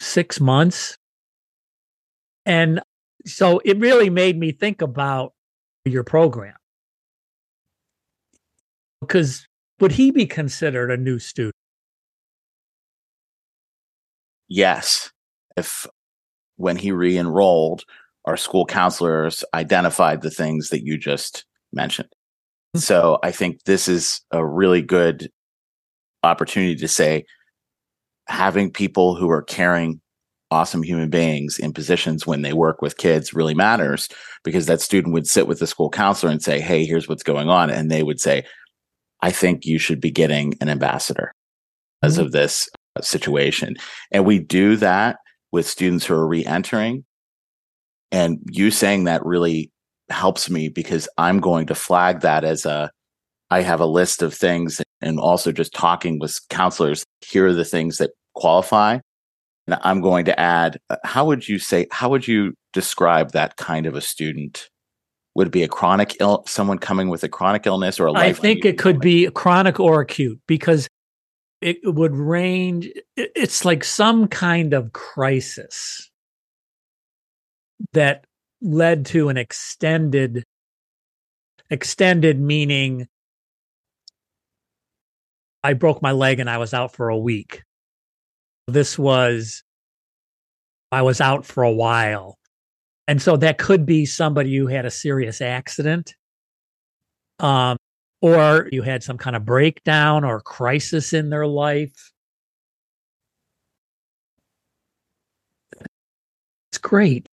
six 0.00 0.40
months. 0.40 0.96
And 2.46 2.80
so 3.26 3.60
it 3.64 3.78
really 3.78 4.10
made 4.10 4.38
me 4.38 4.52
think 4.52 4.80
about 4.80 5.34
your 5.84 6.04
program. 6.04 6.54
Because 9.00 9.46
would 9.80 9.92
he 9.92 10.10
be 10.10 10.26
considered 10.26 10.90
a 10.90 10.96
new 10.96 11.18
student? 11.18 11.54
Yes. 14.48 15.12
If 15.56 15.86
when 16.58 16.76
he 16.76 16.92
re 16.92 17.16
enrolled, 17.16 17.84
our 18.26 18.36
school 18.36 18.66
counselors 18.66 19.42
identified 19.54 20.20
the 20.20 20.30
things 20.30 20.68
that 20.68 20.84
you 20.84 20.98
just 20.98 21.46
mentioned. 21.72 22.10
Hmm. 22.74 22.80
So 22.80 23.18
I 23.22 23.30
think 23.30 23.64
this 23.64 23.88
is 23.88 24.20
a 24.30 24.44
really 24.44 24.82
good 24.82 25.30
opportunity 26.22 26.76
to 26.76 26.88
say 26.88 27.24
having 28.28 28.70
people 28.70 29.14
who 29.14 29.30
are 29.30 29.42
caring 29.42 30.00
awesome 30.50 30.82
human 30.82 31.10
beings 31.10 31.58
in 31.58 31.72
positions 31.72 32.26
when 32.26 32.42
they 32.42 32.52
work 32.52 32.82
with 32.82 32.96
kids 32.96 33.34
really 33.34 33.54
matters 33.54 34.08
because 34.44 34.66
that 34.66 34.80
student 34.80 35.12
would 35.12 35.26
sit 35.26 35.46
with 35.46 35.58
the 35.58 35.66
school 35.66 35.90
counselor 35.90 36.32
and 36.32 36.42
say, 36.42 36.60
Hey, 36.60 36.84
here's 36.84 37.08
what's 37.08 37.22
going 37.22 37.48
on. 37.48 37.70
And 37.70 37.90
they 37.90 38.02
would 38.02 38.20
say, 38.20 38.44
I 39.20 39.30
think 39.30 39.64
you 39.64 39.78
should 39.78 40.00
be 40.00 40.10
getting 40.10 40.54
an 40.60 40.68
ambassador 40.68 41.32
mm-hmm. 42.04 42.20
of 42.20 42.32
this 42.32 42.68
situation. 43.00 43.76
And 44.10 44.24
we 44.24 44.38
do 44.38 44.76
that 44.76 45.18
with 45.52 45.66
students 45.66 46.04
who 46.06 46.14
are 46.14 46.26
re 46.26 46.44
entering. 46.44 47.04
And 48.10 48.40
you 48.50 48.70
saying 48.70 49.04
that 49.04 49.24
really 49.24 49.70
helps 50.08 50.48
me 50.48 50.68
because 50.68 51.08
I'm 51.18 51.40
going 51.40 51.66
to 51.66 51.74
flag 51.74 52.20
that 52.20 52.44
as 52.44 52.64
a, 52.64 52.90
I 53.50 53.62
have 53.62 53.80
a 53.80 53.86
list 53.86 54.22
of 54.22 54.34
things 54.34 54.80
and 55.00 55.20
also 55.20 55.52
just 55.52 55.74
talking 55.74 56.18
with 56.18 56.38
counselors. 56.48 57.04
Here 57.20 57.46
are 57.46 57.54
the 57.54 57.64
things 57.64 57.98
that 57.98 58.10
qualify. 58.34 58.98
And 59.66 59.78
I'm 59.82 60.00
going 60.00 60.24
to 60.26 60.40
add, 60.40 60.78
uh, 60.88 60.96
how 61.04 61.26
would 61.26 61.46
you 61.46 61.58
say, 61.58 61.86
how 61.90 62.08
would 62.08 62.26
you 62.26 62.54
describe 62.72 63.32
that 63.32 63.56
kind 63.56 63.84
of 63.84 63.94
a 63.94 64.00
student? 64.00 64.68
Would 65.34 65.48
it 65.48 65.52
be 65.52 65.62
a 65.62 65.68
chronic 65.68 66.16
ill, 66.20 66.44
someone 66.46 66.78
coming 66.78 67.10
with 67.10 67.22
a 67.22 67.28
chronic 67.28 67.66
illness 67.66 68.00
or 68.00 68.06
a 68.06 68.12
I 68.12 68.32
think 68.32 68.64
it 68.64 68.78
could 68.78 68.98
be 68.98 69.30
chronic 69.30 69.78
or 69.78 70.00
acute 70.00 70.40
because 70.46 70.88
it 71.60 71.78
would 71.84 72.14
range. 72.14 72.88
It's 73.16 73.64
like 73.64 73.84
some 73.84 74.28
kind 74.28 74.74
of 74.74 74.92
crisis 74.92 76.10
that 77.92 78.24
led 78.60 79.06
to 79.06 79.28
an 79.28 79.36
extended, 79.36 80.44
extended 81.70 82.40
meaning 82.40 83.06
I 85.64 85.74
broke 85.74 86.00
my 86.00 86.12
leg 86.12 86.40
and 86.40 86.48
I 86.48 86.58
was 86.58 86.72
out 86.72 86.94
for 86.94 87.08
a 87.08 87.18
week. 87.18 87.62
This 88.68 88.98
was, 88.98 89.62
I 90.92 91.02
was 91.02 91.20
out 91.20 91.44
for 91.44 91.62
a 91.62 91.72
while. 91.72 92.38
And 93.08 93.20
so 93.20 93.36
that 93.38 93.58
could 93.58 93.86
be 93.86 94.06
somebody 94.06 94.56
who 94.56 94.66
had 94.66 94.84
a 94.84 94.90
serious 94.90 95.40
accident. 95.40 96.14
Um, 97.40 97.76
or 98.20 98.68
you 98.72 98.82
had 98.82 99.02
some 99.02 99.18
kind 99.18 99.36
of 99.36 99.44
breakdown 99.44 100.24
or 100.24 100.40
crisis 100.40 101.12
in 101.12 101.30
their 101.30 101.46
life. 101.46 102.12
It's 106.70 106.78
great. 106.78 107.28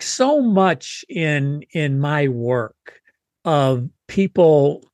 So 0.00 0.40
much 0.40 1.04
in 1.08 1.62
in 1.72 1.98
my 1.98 2.28
work 2.28 3.00
of 3.44 3.88
people 4.08 4.84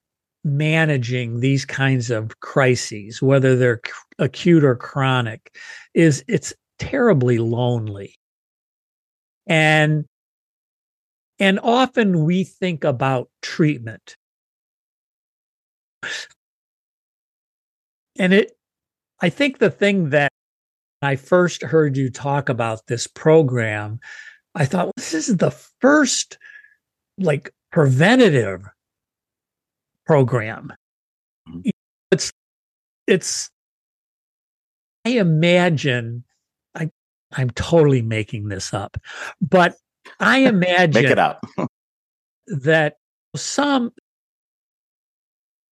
managing 0.45 1.41
these 1.41 1.65
kinds 1.65 2.11
of 2.11 2.41
crises, 2.41 3.21
whether 3.21 3.57
they're 3.57 3.81
acute 4.19 4.65
or 4.65 4.77
chronic, 4.77 5.55
is 5.95 6.25
it's 6.29 6.53
terribly 6.79 7.39
lonely. 7.39 8.17
And 9.47 10.05
and 11.41 11.59
often 11.61 12.25
we 12.25 12.45
think 12.45 12.85
about 12.85 13.31
treatment. 13.41 14.15
And 18.19 18.35
it 18.35 18.53
I 19.23 19.31
think 19.31 19.59
the 19.59 19.71
thing 19.71 20.11
that 20.11 20.31
I 21.03 21.17
first 21.17 21.63
heard 21.63 21.97
you 21.97 22.11
talk 22.11 22.49
about 22.51 22.87
this 22.87 23.07
program, 23.07 23.99
I 24.55 24.67
thought 24.67 24.93
this 24.97 25.15
is 25.15 25.39
the 25.39 25.51
first 25.81 26.39
like 27.19 27.51
preventative 27.73 28.67
program. 30.05 30.73
Mm-hmm. 31.49 31.71
It's 32.11 32.31
it's 33.07 33.51
I 35.07 35.11
imagine 35.11 36.25
I 36.75 36.91
I'm 37.33 37.51
totally 37.51 38.03
making 38.03 38.49
this 38.49 38.75
up, 38.75 38.99
but 39.41 39.77
I 40.19 40.39
imagine 40.39 41.03
make 41.03 41.11
it 41.11 41.19
up 41.19 41.45
that 42.47 42.97
some 43.37 43.93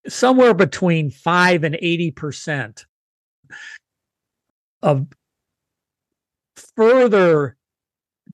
somewhere 0.07 0.54
between 0.54 1.11
five 1.11 1.64
and 1.64 1.76
eighty 1.80 2.11
percent 2.11 2.87
of 4.83 5.07
further 6.76 7.57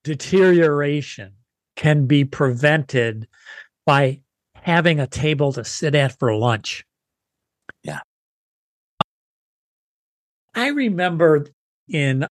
deterioration 0.03 1.33
can 1.77 2.07
be 2.07 2.25
prevented 2.25 3.27
by 3.87 4.21
having 4.55 5.01
a 5.01 5.07
table 5.07 5.53
to 5.53 5.65
sit 5.65 5.95
at 5.95 6.19
for 6.19 6.35
lunch. 6.35 6.85
Yeah. 7.83 8.01
I 10.55 10.69
remember 10.69 11.47
in, 11.89 12.27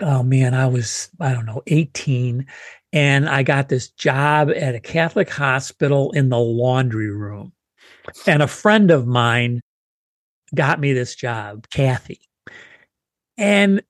oh 0.00 0.22
man, 0.22 0.54
I 0.54 0.66
was, 0.66 1.08
I 1.20 1.32
don't 1.32 1.46
know, 1.46 1.62
18, 1.66 2.46
and 2.92 3.28
I 3.28 3.42
got 3.42 3.68
this 3.68 3.90
job 3.90 4.50
at 4.50 4.74
a 4.74 4.80
Catholic 4.80 5.30
hospital 5.30 6.12
in 6.12 6.28
the 6.28 6.38
laundry 6.38 7.10
room. 7.10 7.52
And 8.26 8.42
a 8.42 8.46
friend 8.46 8.90
of 8.90 9.06
mine 9.06 9.62
got 10.54 10.80
me 10.80 10.92
this 10.92 11.14
job, 11.14 11.68
Kathy. 11.70 12.20
And 13.36 13.82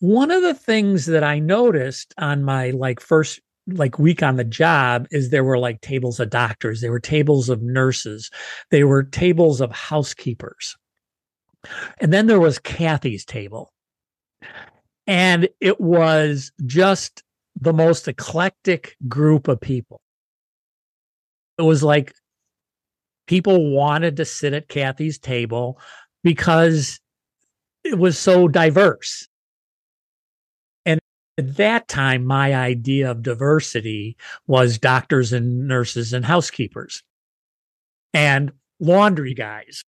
one 0.00 0.30
of 0.30 0.42
the 0.42 0.54
things 0.54 1.06
that 1.06 1.24
I 1.24 1.40
noticed 1.40 2.14
on 2.18 2.44
my 2.44 2.70
like 2.70 3.00
first 3.00 3.40
like 3.66 3.98
week 3.98 4.22
on 4.22 4.36
the 4.36 4.44
job 4.44 5.06
is 5.10 5.28
there 5.28 5.44
were 5.44 5.58
like 5.58 5.80
tables 5.80 6.20
of 6.20 6.30
doctors, 6.30 6.80
there 6.80 6.92
were 6.92 7.00
tables 7.00 7.48
of 7.48 7.60
nurses, 7.62 8.30
there 8.70 8.86
were 8.86 9.02
tables 9.02 9.60
of 9.60 9.70
housekeepers. 9.72 10.76
And 12.00 12.12
then 12.12 12.28
there 12.28 12.40
was 12.40 12.58
Kathy's 12.58 13.24
table. 13.24 13.72
And 15.08 15.48
it 15.60 15.80
was 15.80 16.52
just 16.66 17.24
the 17.60 17.72
most 17.72 18.06
eclectic 18.06 18.96
group 19.08 19.48
of 19.48 19.60
people. 19.60 20.00
It 21.58 21.62
was 21.62 21.82
like 21.82 22.14
people 23.26 23.72
wanted 23.72 24.18
to 24.18 24.24
sit 24.24 24.54
at 24.54 24.68
Kathy's 24.68 25.18
table 25.18 25.80
because 26.22 27.00
it 27.84 27.98
was 27.98 28.18
so 28.18 28.48
diverse 28.48 29.26
And 30.86 31.00
at 31.38 31.56
that 31.56 31.88
time, 31.88 32.24
my 32.24 32.54
idea 32.54 33.10
of 33.10 33.22
diversity 33.22 34.16
was 34.46 34.78
doctors 34.78 35.32
and 35.32 35.68
nurses 35.68 36.12
and 36.12 36.24
housekeepers 36.24 37.02
and 38.14 38.52
laundry 38.80 39.34
guys. 39.34 39.84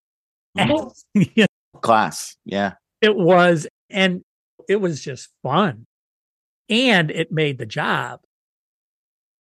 Mm-hmm. 0.59 1.43
Class. 1.81 2.37
Yeah. 2.45 2.75
It 3.00 3.17
was, 3.17 3.67
and 3.91 4.23
it 4.71 4.81
was 4.81 5.03
just 5.03 5.29
fun. 5.43 5.85
And 6.69 7.11
it 7.11 7.33
made 7.33 7.59
the 7.59 7.67
job. 7.67 8.21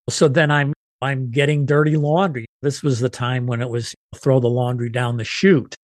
So 0.09 0.27
then 0.27 0.49
I'm 0.49 0.73
I'm 1.03 1.29
getting 1.29 1.67
dirty 1.67 1.95
laundry. 1.95 2.47
This 2.63 2.81
was 2.81 2.99
the 2.99 3.09
time 3.09 3.45
when 3.45 3.61
it 3.61 3.69
was 3.69 3.93
throw 4.15 4.39
the 4.39 4.49
laundry 4.49 4.89
down 4.89 5.17
the 5.17 5.23
chute. 5.23 5.75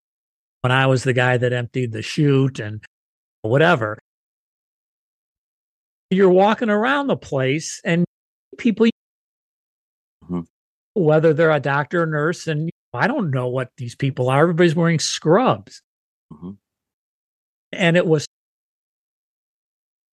When 0.62 0.72
I 0.72 0.88
was 0.88 1.04
the 1.04 1.14
guy 1.14 1.38
that 1.38 1.54
emptied 1.54 1.92
the 1.92 2.02
chute 2.02 2.60
and 2.60 2.84
whatever. 3.44 4.00
You're 6.10 6.30
walking 6.30 6.72
around 6.72 7.08
the 7.08 7.16
place 7.16 7.80
and 7.86 8.04
people, 8.58 8.88
mm-hmm. 10.24 10.42
whether 10.96 11.34
they're 11.34 11.52
a 11.52 11.60
doctor 11.60 12.02
or 12.02 12.08
nurse, 12.08 12.48
and 12.48 12.72
I 12.94 13.06
don't 13.06 13.30
know 13.30 13.48
what 13.48 13.70
these 13.78 13.96
people 13.96 14.30
are. 14.30 14.42
Everybody's 14.42 14.76
wearing 14.76 15.00
scrubs. 15.00 15.84
Mm-hmm. 16.34 16.52
And 17.74 17.96
it 17.96 18.08
was 18.08 18.26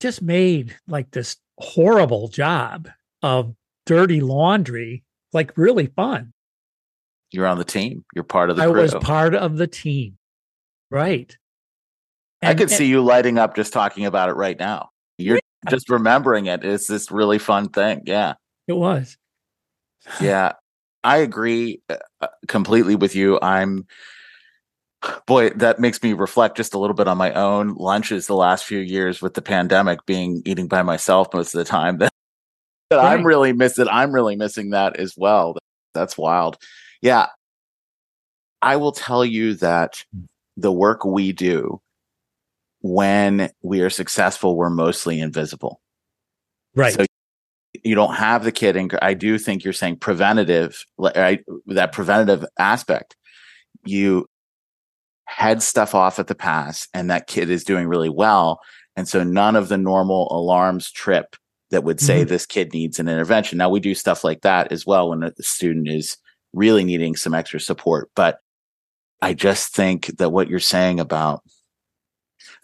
just 0.02 0.20
made 0.20 0.76
like 0.88 1.12
this 1.12 1.36
horrible 1.58 2.28
job 2.28 2.88
of 3.22 3.54
dirty 3.86 4.20
laundry 4.20 5.04
like 5.32 5.56
really 5.56 5.86
fun. 5.86 6.32
You're 7.30 7.46
on 7.46 7.56
the 7.56 7.64
team. 7.64 8.04
You're 8.14 8.24
part 8.24 8.50
of 8.50 8.56
the 8.56 8.64
I 8.64 8.66
was 8.66 8.94
part 8.94 9.34
of 9.34 9.56
the 9.56 9.66
team. 9.66 10.18
Right. 10.90 11.34
And, 12.42 12.50
I 12.50 12.54
could 12.54 12.68
and, 12.68 12.70
see 12.72 12.86
you 12.86 13.00
lighting 13.00 13.38
up 13.38 13.56
just 13.56 13.72
talking 13.72 14.04
about 14.04 14.28
it 14.28 14.34
right 14.34 14.58
now. 14.58 14.90
You're 15.16 15.36
yeah. 15.36 15.70
just 15.70 15.88
remembering 15.88 16.46
it. 16.46 16.64
It's 16.64 16.88
this 16.88 17.10
really 17.10 17.38
fun 17.38 17.68
thing. 17.70 18.02
Yeah. 18.04 18.34
It 18.66 18.74
was. 18.74 19.16
yeah. 20.20 20.52
I 21.04 21.18
agree 21.18 21.80
uh, 21.88 21.96
uh, 22.20 22.28
completely 22.48 22.96
with 22.96 23.14
you. 23.14 23.38
I'm 23.40 23.86
boy, 25.26 25.50
that 25.50 25.78
makes 25.78 26.02
me 26.02 26.12
reflect 26.12 26.56
just 26.56 26.74
a 26.74 26.78
little 26.78 26.94
bit 26.94 27.08
on 27.08 27.18
my 27.18 27.32
own 27.32 27.74
lunches 27.74 28.26
the 28.26 28.36
last 28.36 28.64
few 28.64 28.78
years 28.78 29.20
with 29.20 29.34
the 29.34 29.42
pandemic 29.42 30.04
being 30.06 30.42
eating 30.44 30.68
by 30.68 30.82
myself 30.82 31.28
most 31.34 31.54
of 31.54 31.58
the 31.58 31.64
time. 31.64 31.98
That, 31.98 32.12
that 32.90 32.96
right. 32.96 33.12
I'm 33.12 33.24
really 33.24 33.52
missing. 33.52 33.88
I'm 33.88 34.12
really 34.12 34.36
missing 34.36 34.70
that 34.70 34.96
as 34.96 35.14
well. 35.16 35.56
That's 35.94 36.16
wild. 36.16 36.56
Yeah. 37.00 37.26
I 38.60 38.76
will 38.76 38.92
tell 38.92 39.24
you 39.24 39.54
that 39.54 40.04
the 40.56 40.72
work 40.72 41.04
we 41.04 41.32
do 41.32 41.80
when 42.80 43.50
we 43.62 43.80
are 43.80 43.90
successful, 43.90 44.56
we're 44.56 44.70
mostly 44.70 45.20
invisible. 45.20 45.80
Right. 46.74 46.92
So 46.92 47.06
you 47.82 47.94
don't 47.94 48.14
have 48.14 48.44
the 48.44 48.52
kid. 48.52 48.76
And 48.76 48.96
I 49.02 49.14
do 49.14 49.38
think 49.38 49.64
you're 49.64 49.72
saying 49.72 49.96
preventative, 49.96 50.84
right? 50.98 51.44
That 51.66 51.92
preventative 51.92 52.44
aspect. 52.58 53.16
You 53.84 54.26
head 55.36 55.62
stuff 55.62 55.94
off 55.94 56.18
at 56.18 56.26
the 56.26 56.34
pass 56.34 56.86
and 56.92 57.10
that 57.10 57.26
kid 57.26 57.50
is 57.50 57.64
doing 57.64 57.86
really 57.86 58.10
well. 58.10 58.60
And 58.96 59.08
so 59.08 59.22
none 59.22 59.56
of 59.56 59.68
the 59.68 59.78
normal 59.78 60.28
alarms 60.30 60.90
trip 60.90 61.36
that 61.70 61.84
would 61.84 62.00
say 62.00 62.20
mm-hmm. 62.20 62.28
this 62.28 62.44
kid 62.44 62.74
needs 62.74 62.98
an 62.98 63.08
intervention. 63.08 63.56
Now 63.58 63.70
we 63.70 63.80
do 63.80 63.94
stuff 63.94 64.24
like 64.24 64.42
that 64.42 64.70
as 64.70 64.84
well 64.84 65.08
when 65.08 65.20
the 65.20 65.32
student 65.40 65.88
is 65.88 66.18
really 66.52 66.84
needing 66.84 67.16
some 67.16 67.32
extra 67.32 67.58
support. 67.58 68.10
But 68.14 68.38
I 69.22 69.32
just 69.32 69.74
think 69.74 70.18
that 70.18 70.30
what 70.30 70.48
you're 70.48 70.60
saying 70.60 71.00
about, 71.00 71.42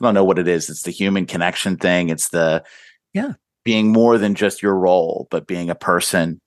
I 0.01 0.05
don't 0.05 0.15
know 0.15 0.25
what 0.25 0.39
it 0.39 0.47
is. 0.47 0.69
It's 0.69 0.83
the 0.83 0.91
human 0.91 1.25
connection 1.25 1.79
thing. 1.79 2.11
It's 2.11 2.29
the, 2.29 2.63
yeah, 3.15 3.33
being 3.65 3.91
more 3.91 4.19
than 4.19 4.35
just 4.35 4.63
your 4.63 4.75
role, 4.75 5.27
but 5.31 5.47
being 5.47 5.71
a 5.71 5.75
person. 5.75 6.41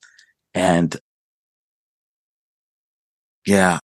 And 0.54 0.96
yeah, 3.48 3.80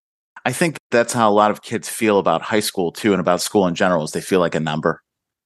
I 0.46 0.52
think 0.52 0.78
that's 0.92 1.12
how 1.12 1.28
a 1.28 1.34
lot 1.34 1.50
of 1.50 1.62
kids 1.62 1.88
feel 1.88 2.20
about 2.20 2.40
high 2.40 2.60
school 2.60 2.92
too, 2.92 3.12
and 3.12 3.20
about 3.20 3.40
school 3.40 3.66
in 3.66 3.74
general. 3.74 4.04
Is 4.04 4.12
they 4.12 4.20
feel 4.20 4.38
like 4.38 4.54
a 4.54 4.60
number, 4.60 5.02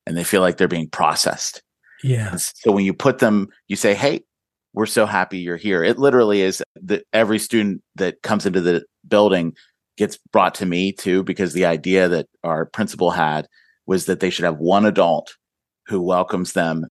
and 0.07 0.15
they 0.15 0.25
feel 0.25 0.43
like 0.43 0.59
they're 0.59 0.69
being 0.69 0.91
processed. 0.91 1.63
Yeah. 2.05 2.33
And 2.33 2.41
so 2.41 2.71
when 2.71 2.85
you 2.85 2.93
put 2.93 3.19
them, 3.19 3.49
you 3.67 3.77
say, 3.77 3.95
"Hey, 3.95 4.21
we're 4.75 4.85
so 4.85 5.07
happy 5.07 5.39
you're 5.39 5.57
here." 5.57 5.83
It 5.83 5.99
literally 5.99 6.43
is 6.43 6.63
that 6.83 7.05
every 7.15 7.39
student 7.39 7.83
that 7.95 8.21
comes 8.23 8.45
into 8.45 8.61
the 8.61 8.85
building 9.09 9.55
gets 9.97 10.19
brought 10.33 10.55
to 10.57 10.67
me 10.67 10.93
too, 10.93 11.23
because 11.25 11.55
the 11.55 11.65
idea 11.65 12.07
that 12.09 12.27
our 12.45 12.67
principal 12.67 13.11
had 13.11 13.47
was 13.87 14.05
that 14.05 14.21
they 14.21 14.29
should 14.29 14.45
have 14.45 14.59
one 14.59 14.85
adult 14.85 15.35
who 15.87 16.03
welcomes 16.03 16.53
them, 16.53 16.85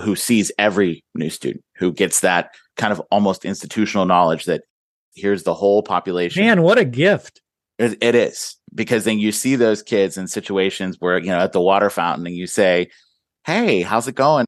who 0.00 0.16
sees 0.16 0.50
every 0.58 1.04
new 1.14 1.30
student, 1.30 1.64
who 1.76 1.92
gets 1.92 2.20
that 2.20 2.50
kind 2.76 2.92
of 2.92 3.00
almost 3.12 3.44
institutional 3.44 4.04
knowledge 4.04 4.46
that 4.46 4.62
here's 5.14 5.42
the 5.42 5.54
whole 5.54 5.82
population. 5.82 6.44
Man, 6.44 6.62
what 6.62 6.78
a 6.78 6.84
gift. 6.84 7.40
It, 7.78 7.98
it 8.02 8.14
is 8.14 8.56
because 8.74 9.04
then 9.04 9.18
you 9.18 9.32
see 9.32 9.56
those 9.56 9.82
kids 9.82 10.16
in 10.16 10.28
situations 10.28 10.96
where, 11.00 11.18
you 11.18 11.28
know, 11.28 11.40
at 11.40 11.52
the 11.52 11.60
water 11.60 11.90
fountain 11.90 12.26
and 12.26 12.36
you 12.36 12.46
say, 12.46 12.90
Hey, 13.44 13.82
how's 13.82 14.08
it 14.08 14.14
going? 14.14 14.46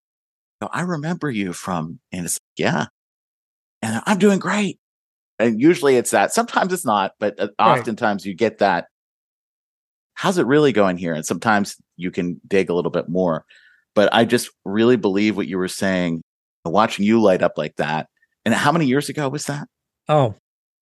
I 0.72 0.82
remember 0.82 1.30
you 1.30 1.52
from, 1.52 1.98
and 2.12 2.24
it's, 2.24 2.34
like, 2.36 2.58
yeah. 2.58 2.86
And 3.82 4.02
I'm 4.06 4.18
doing 4.18 4.38
great. 4.38 4.78
And 5.38 5.60
usually 5.60 5.96
it's 5.96 6.12
that. 6.12 6.32
Sometimes 6.32 6.72
it's 6.72 6.86
not, 6.86 7.12
but 7.20 7.38
uh, 7.38 7.48
right. 7.58 7.78
oftentimes 7.78 8.24
you 8.24 8.34
get 8.34 8.58
that. 8.58 8.86
How's 10.14 10.38
it 10.38 10.46
really 10.46 10.72
going 10.72 10.96
here? 10.96 11.12
And 11.12 11.26
sometimes 11.26 11.76
you 11.96 12.10
can 12.10 12.40
dig 12.46 12.70
a 12.70 12.74
little 12.74 12.90
bit 12.90 13.08
more. 13.08 13.44
But 13.94 14.12
I 14.14 14.24
just 14.24 14.50
really 14.64 14.96
believe 14.96 15.36
what 15.36 15.46
you 15.46 15.58
were 15.58 15.68
saying, 15.68 16.22
watching 16.64 17.04
you 17.04 17.20
light 17.20 17.42
up 17.42 17.58
like 17.58 17.76
that. 17.76 18.08
And 18.46 18.54
how 18.54 18.72
many 18.72 18.86
years 18.86 19.10
ago 19.10 19.28
was 19.28 19.44
that? 19.46 19.68
Oh, 20.08 20.34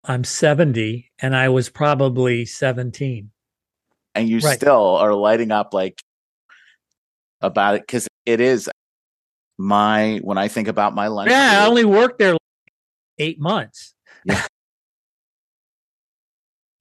I'm 0.06 0.24
70 0.24 1.10
and 1.20 1.34
I 1.34 1.48
was 1.48 1.68
probably 1.68 2.44
17. 2.44 3.30
And 4.14 4.28
you 4.28 4.38
right. 4.38 4.56
still 4.56 4.96
are 4.96 5.14
lighting 5.14 5.50
up 5.50 5.74
like 5.74 6.00
about 7.40 7.76
it 7.76 7.82
because 7.82 8.06
it 8.26 8.40
is 8.40 8.70
my 9.58 10.20
when 10.22 10.38
I 10.38 10.48
think 10.48 10.68
about 10.68 10.94
my 10.94 11.08
lunch. 11.08 11.30
Yeah, 11.30 11.62
I 11.62 11.66
only 11.66 11.84
worked 11.84 12.18
there 12.18 12.32
like 12.32 12.40
eight 13.18 13.40
months. 13.40 13.94
Yeah. 14.24 14.46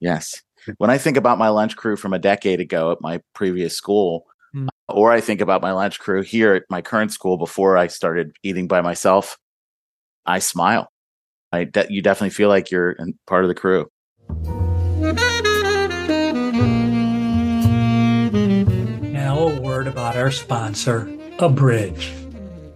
yes. 0.00 0.42
When 0.78 0.90
I 0.90 0.98
think 0.98 1.16
about 1.16 1.38
my 1.38 1.48
lunch 1.48 1.76
crew 1.76 1.96
from 1.96 2.12
a 2.12 2.18
decade 2.18 2.60
ago 2.60 2.92
at 2.92 3.00
my 3.00 3.20
previous 3.34 3.76
school, 3.76 4.26
mm. 4.54 4.68
or 4.88 5.12
I 5.12 5.20
think 5.20 5.40
about 5.40 5.60
my 5.60 5.72
lunch 5.72 5.98
crew 5.98 6.22
here 6.22 6.54
at 6.54 6.62
my 6.70 6.80
current 6.80 7.12
school 7.12 7.36
before 7.36 7.76
I 7.76 7.88
started 7.88 8.36
eating 8.42 8.66
by 8.66 8.80
myself, 8.80 9.36
I 10.24 10.38
smile 10.38 10.88
I 11.54 11.64
de- 11.64 11.86
you 11.88 12.02
definitely 12.02 12.30
feel 12.30 12.48
like 12.48 12.70
you're 12.70 12.96
part 13.26 13.44
of 13.44 13.48
the 13.48 13.54
crew. 13.54 13.88
Now, 19.12 19.38
a 19.38 19.60
word 19.60 19.86
about 19.86 20.16
our 20.16 20.30
sponsor, 20.30 21.08
Abridge. 21.38 22.12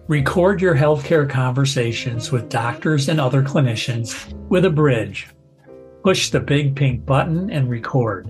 Record 0.07 0.61
your 0.61 0.75
healthcare 0.75 1.29
conversations 1.29 2.31
with 2.31 2.49
doctors 2.49 3.09
and 3.09 3.19
other 3.19 3.43
clinicians 3.43 4.33
with 4.49 4.65
Abridge. 4.65 5.27
Push 6.03 6.29
the 6.29 6.39
big 6.39 6.75
pink 6.75 7.05
button 7.05 7.51
and 7.51 7.69
record. 7.69 8.27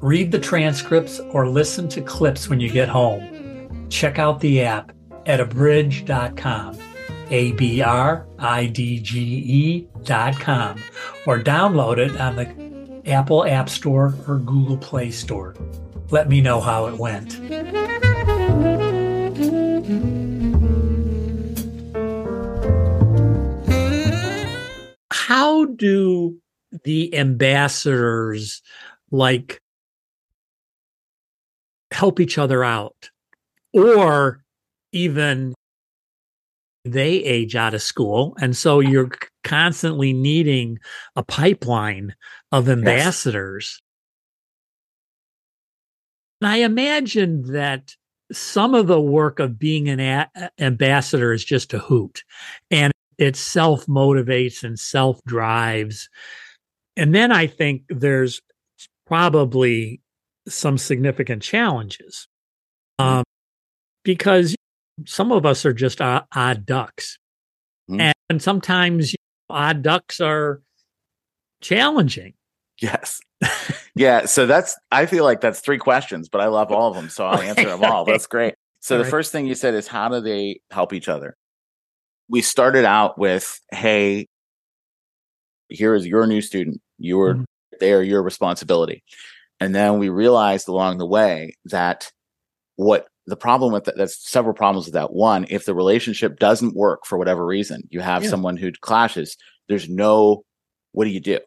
Read 0.00 0.30
the 0.30 0.38
transcripts 0.38 1.18
or 1.30 1.48
listen 1.48 1.88
to 1.88 2.00
clips 2.02 2.48
when 2.48 2.60
you 2.60 2.70
get 2.70 2.88
home. 2.88 3.88
Check 3.90 4.18
out 4.18 4.40
the 4.40 4.62
app 4.62 4.92
at 5.26 5.40
abridge.com. 5.40 6.78
A 7.30 7.52
B 7.52 7.80
R 7.82 8.26
I 8.38 8.66
D 8.66 9.00
G 9.00 9.18
E 9.20 9.88
dot 10.04 10.38
com, 10.40 10.78
or 11.26 11.38
download 11.38 11.98
it 11.98 12.20
on 12.20 12.36
the 12.36 13.02
Apple 13.10 13.46
App 13.46 13.68
Store 13.68 14.14
or 14.26 14.38
Google 14.38 14.76
Play 14.76 15.10
Store. 15.10 15.54
Let 16.10 16.28
me 16.28 16.40
know 16.40 16.60
how 16.60 16.86
it 16.86 16.96
went. 16.96 17.34
How 25.12 25.64
do 25.66 26.36
the 26.84 27.16
ambassadors 27.16 28.62
like 29.10 29.60
help 31.92 32.20
each 32.20 32.38
other 32.38 32.62
out 32.64 33.10
or 33.72 34.42
even 34.92 35.54
they 36.84 37.12
age 37.16 37.56
out 37.56 37.74
of 37.74 37.82
school. 37.82 38.36
And 38.40 38.56
so 38.56 38.80
you're 38.80 39.10
constantly 39.44 40.12
needing 40.12 40.78
a 41.16 41.22
pipeline 41.22 42.14
of 42.52 42.68
ambassadors. 42.68 43.80
Yes. 43.80 43.82
And 46.40 46.48
I 46.48 46.56
imagine 46.64 47.52
that 47.52 47.94
some 48.32 48.74
of 48.74 48.86
the 48.86 49.00
work 49.00 49.40
of 49.40 49.58
being 49.58 49.88
an 49.88 50.00
a- 50.00 50.50
ambassador 50.58 51.32
is 51.32 51.44
just 51.44 51.74
a 51.74 51.78
hoot 51.78 52.22
and 52.70 52.92
it 53.18 53.36
self 53.36 53.86
motivates 53.86 54.64
and 54.64 54.78
self 54.78 55.22
drives. 55.26 56.08
And 56.96 57.14
then 57.14 57.32
I 57.32 57.46
think 57.46 57.82
there's 57.88 58.40
probably 59.06 60.00
some 60.48 60.78
significant 60.78 61.42
challenges 61.42 62.28
mm-hmm. 62.98 63.18
um, 63.18 63.24
because 64.02 64.56
some 65.06 65.32
of 65.32 65.46
us 65.46 65.64
are 65.64 65.72
just 65.72 66.00
odd, 66.00 66.24
odd 66.34 66.66
ducks. 66.66 67.18
Mm. 67.90 68.12
And 68.28 68.42
sometimes 68.42 69.12
you 69.12 69.18
know, 69.48 69.56
odd 69.56 69.82
ducks 69.82 70.20
are 70.20 70.62
challenging. 71.60 72.34
Yes. 72.80 73.20
yeah. 73.94 74.26
So 74.26 74.46
that's, 74.46 74.76
I 74.90 75.06
feel 75.06 75.24
like 75.24 75.40
that's 75.40 75.60
three 75.60 75.78
questions, 75.78 76.28
but 76.28 76.40
I 76.40 76.46
love 76.46 76.70
all 76.70 76.88
of 76.88 76.94
them. 76.94 77.08
So 77.08 77.26
I'll 77.26 77.40
answer 77.40 77.64
them 77.64 77.84
all. 77.84 78.04
That's 78.04 78.26
great. 78.26 78.54
So 78.80 78.94
all 78.94 78.98
the 78.98 79.04
right. 79.04 79.10
first 79.10 79.32
thing 79.32 79.46
you 79.46 79.54
said 79.54 79.74
is 79.74 79.86
how 79.86 80.08
do 80.08 80.20
they 80.20 80.60
help 80.70 80.92
each 80.92 81.08
other? 81.08 81.36
We 82.28 82.42
started 82.42 82.84
out 82.84 83.18
with, 83.18 83.60
hey, 83.72 84.26
here 85.68 85.94
is 85.94 86.06
your 86.06 86.26
new 86.26 86.40
student. 86.40 86.80
You 86.98 87.18
were 87.18 87.34
mm-hmm. 87.34 87.44
they 87.80 87.92
are 87.92 88.02
your 88.02 88.22
responsibility. 88.22 89.02
And 89.58 89.74
then 89.74 89.98
we 89.98 90.08
realized 90.08 90.68
along 90.68 90.98
the 90.98 91.06
way 91.06 91.54
that 91.66 92.10
what 92.76 93.06
the 93.26 93.36
problem 93.36 93.72
with 93.72 93.84
that, 93.84 93.96
that's 93.96 94.28
several 94.28 94.54
problems 94.54 94.86
with 94.86 94.94
that. 94.94 95.12
One, 95.12 95.46
if 95.50 95.64
the 95.64 95.74
relationship 95.74 96.38
doesn't 96.38 96.74
work 96.74 97.06
for 97.06 97.18
whatever 97.18 97.44
reason, 97.44 97.82
you 97.90 98.00
have 98.00 98.24
yeah. 98.24 98.30
someone 98.30 98.56
who 98.56 98.72
clashes, 98.72 99.36
there's 99.68 99.88
no, 99.88 100.44
what 100.92 101.04
do 101.04 101.10
you 101.10 101.20
do? 101.20 101.38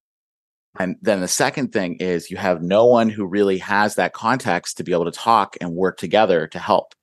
And 0.80 0.96
then 1.02 1.22
the 1.22 1.28
second 1.28 1.72
thing 1.72 1.96
is 1.96 2.32
you 2.32 2.38
have 2.38 2.64
no 2.64 2.86
one 2.86 3.10
who 3.10 3.26
really 3.26 3.60
has 3.60 3.96
that 3.96 4.14
context 4.14 4.78
to 4.78 4.84
be 4.84 4.92
able 4.92 5.06
to 5.06 5.12
talk 5.12 5.56
and 5.62 5.74
work 5.74 5.98
together 5.98 6.48
to 6.48 6.60
help. 6.60 6.94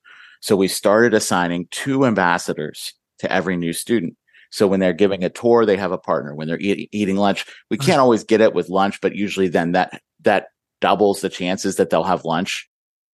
So 0.41 0.57
we 0.57 0.69
started 0.69 1.15
assigning 1.15 1.69
two 1.71 2.05
ambassadors 2.05 2.95
to 3.19 3.31
every 3.31 3.57
new 3.57 3.73
student. 3.73 4.17
So 4.51 4.67
when 4.67 4.81
they're 4.81 4.93
giving 4.93 5.23
a 5.23 5.31
tour, 5.31 5.65
they 5.65 5.77
have 5.77 5.93
a 5.93 5.99
partner. 5.99 6.35
When 6.35 6.49
they're 6.49 6.59
eat, 6.59 6.89
eating 6.91 7.17
lunch, 7.17 7.47
we 7.71 7.79
can't 7.79 8.01
always 8.01 8.25
get 8.25 8.41
it 8.41 8.55
with 8.55 8.69
lunch, 8.69 9.01
but 9.01 9.15
usually 9.15 9.47
then 9.47 9.73
that 9.73 10.03
that 10.23 10.47
doubles 10.81 11.21
the 11.21 11.29
chances 11.29 11.77
that 11.77 11.91
they'll 11.91 12.03
have 12.03 12.25
lunch 12.25 12.69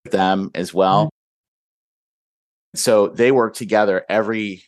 with 0.05 0.13
them 0.13 0.51
as 0.55 0.73
well. 0.73 1.11
So 2.79 3.09
they 3.09 3.33
work 3.33 3.55
together 3.55 4.05
every 4.09 4.65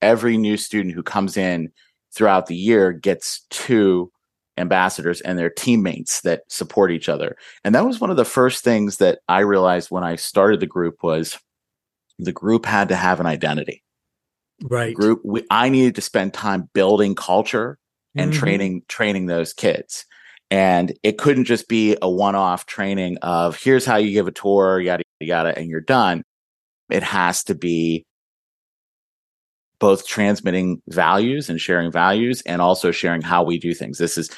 every 0.00 0.36
new 0.36 0.56
student 0.56 0.94
who 0.94 1.02
comes 1.02 1.36
in 1.36 1.70
throughout 2.14 2.46
the 2.46 2.56
year 2.56 2.92
gets 2.92 3.46
two 3.50 4.10
ambassadors 4.58 5.20
and 5.22 5.38
their 5.38 5.48
teammates 5.48 6.20
that 6.22 6.42
support 6.48 6.90
each 6.90 7.08
other. 7.08 7.36
And 7.64 7.74
that 7.74 7.86
was 7.86 8.00
one 8.00 8.10
of 8.10 8.16
the 8.16 8.24
first 8.24 8.64
things 8.64 8.98
that 8.98 9.20
I 9.28 9.40
realized 9.40 9.90
when 9.90 10.04
I 10.04 10.16
started 10.16 10.60
the 10.60 10.66
group 10.66 11.02
was 11.02 11.38
the 12.18 12.32
group 12.32 12.66
had 12.66 12.88
to 12.88 12.96
have 12.96 13.20
an 13.20 13.26
identity. 13.26 13.82
Right. 14.62 14.94
Group 14.94 15.22
we, 15.24 15.44
I 15.50 15.68
needed 15.70 15.94
to 15.96 16.00
spend 16.00 16.34
time 16.34 16.68
building 16.74 17.14
culture 17.14 17.78
and 18.14 18.30
mm-hmm. 18.30 18.40
training 18.40 18.82
training 18.88 19.26
those 19.26 19.52
kids. 19.52 20.04
And 20.50 20.92
it 21.02 21.16
couldn't 21.16 21.46
just 21.46 21.66
be 21.66 21.96
a 22.02 22.10
one-off 22.10 22.66
training 22.66 23.16
of 23.22 23.56
here's 23.56 23.86
how 23.86 23.96
you 23.96 24.12
give 24.12 24.28
a 24.28 24.32
tour, 24.32 24.78
yada 24.78 25.02
yada, 25.20 25.56
and 25.56 25.68
you're 25.68 25.80
done. 25.80 26.24
It 26.90 27.02
has 27.02 27.44
to 27.44 27.54
be 27.54 28.04
both 29.78 30.06
transmitting 30.06 30.80
values 30.88 31.50
and 31.50 31.60
sharing 31.60 31.90
values 31.90 32.42
and 32.46 32.62
also 32.62 32.92
sharing 32.92 33.20
how 33.20 33.42
we 33.42 33.58
do 33.58 33.74
things. 33.74 33.98
This 33.98 34.16
is 34.16 34.30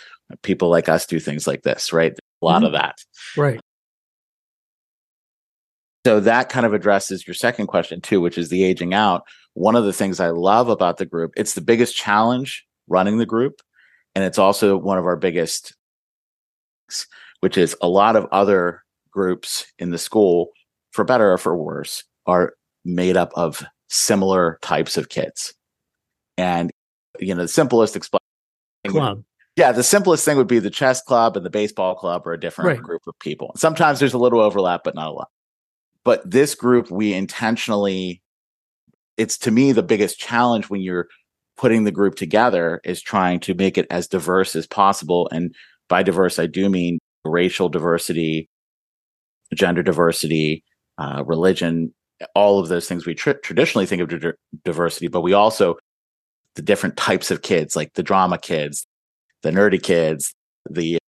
people 0.43 0.71
like 0.71 0.89
us 0.89 1.05
do 1.05 1.21
things 1.21 1.47
like 1.47 1.63
this, 1.63 1.93
right? 1.93 2.13
A 2.13 2.45
lot 2.45 2.59
mm-hmm. 2.59 2.67
of 2.67 2.73
that. 2.73 2.97
Right. 3.37 3.61
So 6.07 6.21
that 6.21 6.49
kind 6.49 6.67
of 6.67 6.75
addresses 6.75 7.27
your 7.27 7.35
second 7.35 7.67
question 7.67 8.01
too, 8.01 8.21
which 8.21 8.39
is 8.39 8.49
the 8.49 8.65
aging 8.65 8.95
out. 8.95 9.23
One 9.55 9.77
of 9.77 9.85
the 9.85 9.93
things 9.93 10.21
I 10.21 10.31
love 10.31 10.69
about 10.69 10.99
the 10.99 11.07
group, 11.07 11.33
it's 11.37 11.55
the 11.55 11.61
biggest 11.61 11.97
challenge 11.97 12.65
running 12.89 13.19
the 13.19 13.27
group. 13.27 13.61
And 14.15 14.25
it's 14.25 14.39
also 14.39 14.77
one 14.77 14.99
of 14.99 15.07
our 15.07 15.17
biggest, 15.17 15.75
which 17.41 17.59
is 17.59 17.77
a 17.81 17.89
lot 17.89 18.17
of 18.17 18.27
other 18.33 18.83
groups 19.11 19.67
in 19.79 19.91
the 19.91 19.99
school, 19.99 20.51
for 20.93 21.05
better 21.05 21.33
or 21.33 21.39
for 21.39 21.57
worse, 21.57 22.05
are 22.27 22.55
made 22.85 23.17
up 23.17 23.33
of 23.35 23.65
similar 23.89 24.59
types 24.63 24.97
of 24.97 25.09
kids. 25.09 25.55
And, 26.37 26.71
you 27.21 27.35
know, 27.35 27.43
the 27.43 27.49
simplest 27.49 27.97
explain 27.97 28.21
club. 28.87 29.19
Would, 29.19 29.25
yeah, 29.57 29.73
the 29.73 29.85
simplest 29.85 30.25
thing 30.25 30.37
would 30.37 30.49
be 30.49 30.59
the 30.59 30.71
chess 30.71 31.01
club 31.01 31.37
and 31.37 31.47
the 31.47 31.51
baseball 31.51 31.95
club 31.95 32.27
are 32.27 32.33
a 32.33 32.41
different 32.41 32.69
right. 32.69 32.83
group 32.83 33.03
of 33.07 33.15
people. 33.21 33.53
Sometimes 33.57 34.01
there's 34.01 34.15
a 34.15 34.19
little 34.19 34.41
overlap, 34.41 34.83
but 34.85 34.95
not 34.95 35.09
a 35.09 35.13
lot. 35.13 35.29
But 36.05 36.29
this 36.29 36.55
group, 36.55 36.91
we 36.91 37.15
intentionally, 37.15 38.21
it's 39.17 39.39
to 39.39 39.51
me 39.51 39.73
the 39.73 39.83
biggest 39.83 40.19
challenge 40.19 40.69
when 40.69 40.81
you're 40.81 41.09
putting 41.57 41.85
the 41.85 41.93
group 41.93 42.17
together 42.17 42.81
is 42.85 43.01
trying 43.01 43.39
to 43.41 43.55
make 43.55 43.79
it 43.79 43.87
as 43.91 44.09
diverse 44.09 44.57
as 44.57 44.67
possible. 44.67 45.29
And 45.31 45.55
by 45.89 46.03
diverse, 46.03 46.39
I 46.39 46.47
do 46.47 46.69
mean 46.69 46.99
racial 47.25 47.69
diversity, 47.69 48.51
gender 49.55 49.83
diversity, 49.83 50.65
uh, 50.99 51.23
religion, 51.25 51.95
all 52.35 52.59
of 52.59 52.69
those 52.69 52.89
things 52.89 53.07
we 53.07 53.15
tr- 53.15 53.33
traditionally 53.33 53.87
think 53.87 54.03
of 54.03 54.21
di- 54.21 54.33
diversity, 54.65 55.09
but 55.09 55.21
we 55.23 55.33
also 55.33 55.77
the 56.55 56.63
different 56.63 56.97
types 56.97 57.31
of 57.31 57.43
kids, 57.43 57.75
like 57.75 57.95
the 57.95 58.03
drama 58.03 58.39
kids, 58.39 58.87
the 59.43 59.51
nerdy 59.51 59.83
kids, 59.83 60.35
the 60.71 60.99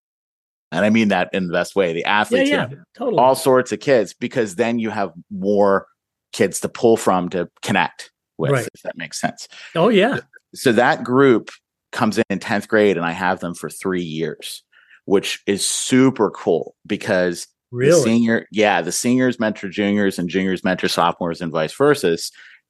and 0.72 0.84
I 0.84 0.90
mean 0.90 1.08
that 1.08 1.30
in 1.32 1.46
the 1.46 1.52
best 1.52 1.76
way, 1.76 1.92
the 1.92 2.04
athletes, 2.04 2.50
yeah, 2.50 2.66
yeah, 2.70 2.76
totally. 2.96 3.22
all 3.22 3.34
sorts 3.34 3.72
of 3.72 3.80
kids, 3.80 4.14
because 4.14 4.56
then 4.56 4.78
you 4.78 4.90
have 4.90 5.12
more 5.30 5.86
kids 6.32 6.60
to 6.60 6.68
pull 6.68 6.96
from 6.96 7.28
to 7.30 7.48
connect 7.62 8.10
with, 8.36 8.50
right. 8.50 8.68
if 8.74 8.82
that 8.82 8.96
makes 8.96 9.20
sense. 9.20 9.48
Oh 9.74 9.88
yeah. 9.88 10.20
So 10.54 10.72
that 10.72 11.04
group 11.04 11.50
comes 11.92 12.18
in 12.18 12.24
in 12.28 12.38
10th 12.38 12.68
grade 12.68 12.96
and 12.96 13.06
I 13.06 13.12
have 13.12 13.40
them 13.40 13.54
for 13.54 13.70
three 13.70 14.02
years, 14.02 14.62
which 15.04 15.42
is 15.46 15.66
super 15.66 16.30
cool 16.30 16.74
because 16.86 17.46
Really? 17.76 17.90
The 17.90 18.00
senior, 18.02 18.46
yeah, 18.50 18.80
the 18.80 18.90
seniors 18.90 19.38
mentor 19.38 19.68
juniors 19.68 20.18
and 20.18 20.30
juniors 20.30 20.64
mentor 20.64 20.88
sophomores 20.88 21.42
and 21.42 21.52
vice 21.52 21.74
versa. 21.74 22.16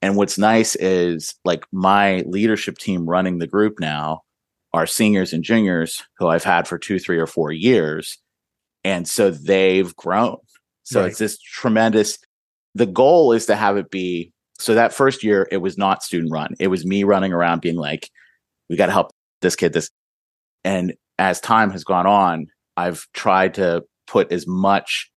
And 0.02 0.16
what's 0.16 0.36
nice 0.36 0.74
is 0.76 1.34
like 1.44 1.64
my 1.72 2.24
leadership 2.26 2.76
team 2.76 3.08
running 3.08 3.38
the 3.38 3.46
group 3.46 3.78
now 3.78 4.22
are 4.72 4.86
seniors 4.86 5.32
and 5.32 5.44
juniors 5.44 6.02
who 6.18 6.26
I've 6.26 6.44
had 6.44 6.66
for 6.66 6.76
two, 6.76 6.98
three, 6.98 7.18
or 7.18 7.26
four 7.28 7.52
years. 7.52 8.18
And 8.84 9.06
so 9.06 9.30
they've 9.30 9.94
grown. 9.94 10.38
So 10.82 11.00
right. 11.00 11.10
it's 11.10 11.18
this 11.18 11.38
tremendous. 11.38 12.18
The 12.74 12.86
goal 12.86 13.32
is 13.32 13.46
to 13.46 13.54
have 13.54 13.76
it 13.76 13.90
be 13.90 14.32
so 14.58 14.74
that 14.74 14.92
first 14.92 15.22
year, 15.22 15.46
it 15.52 15.58
was 15.58 15.78
not 15.78 16.02
student 16.02 16.32
run. 16.32 16.54
It 16.58 16.68
was 16.68 16.84
me 16.84 17.04
running 17.04 17.32
around 17.32 17.60
being 17.60 17.76
like, 17.76 18.10
we 18.68 18.76
got 18.76 18.86
to 18.86 18.92
help 18.92 19.12
this 19.40 19.54
kid, 19.54 19.72
this. 19.72 19.88
And 20.64 20.94
as 21.18 21.40
time 21.40 21.70
has 21.70 21.84
gone 21.84 22.06
on, 22.06 22.48
I've 22.76 23.06
tried 23.12 23.54
to 23.54 23.84
put 24.06 24.30
as 24.32 24.46
much 24.46 25.10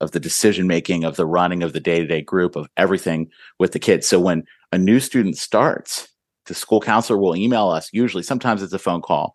of 0.00 0.10
the 0.10 0.20
decision 0.20 0.66
making 0.66 1.04
of 1.04 1.16
the 1.16 1.26
running 1.26 1.62
of 1.62 1.72
the 1.72 1.80
day-to-day 1.80 2.20
group 2.20 2.54
of 2.54 2.68
everything 2.76 3.28
with 3.58 3.72
the 3.72 3.78
kids. 3.78 4.06
So 4.06 4.20
when 4.20 4.44
a 4.72 4.78
new 4.78 5.00
student 5.00 5.38
starts 5.38 6.08
the 6.46 6.54
school 6.54 6.80
counselor 6.80 7.18
will 7.18 7.36
email 7.36 7.68
us. 7.68 7.90
Usually 7.92 8.22
sometimes 8.22 8.62
it's 8.62 8.72
a 8.72 8.78
phone 8.78 9.02
call 9.02 9.34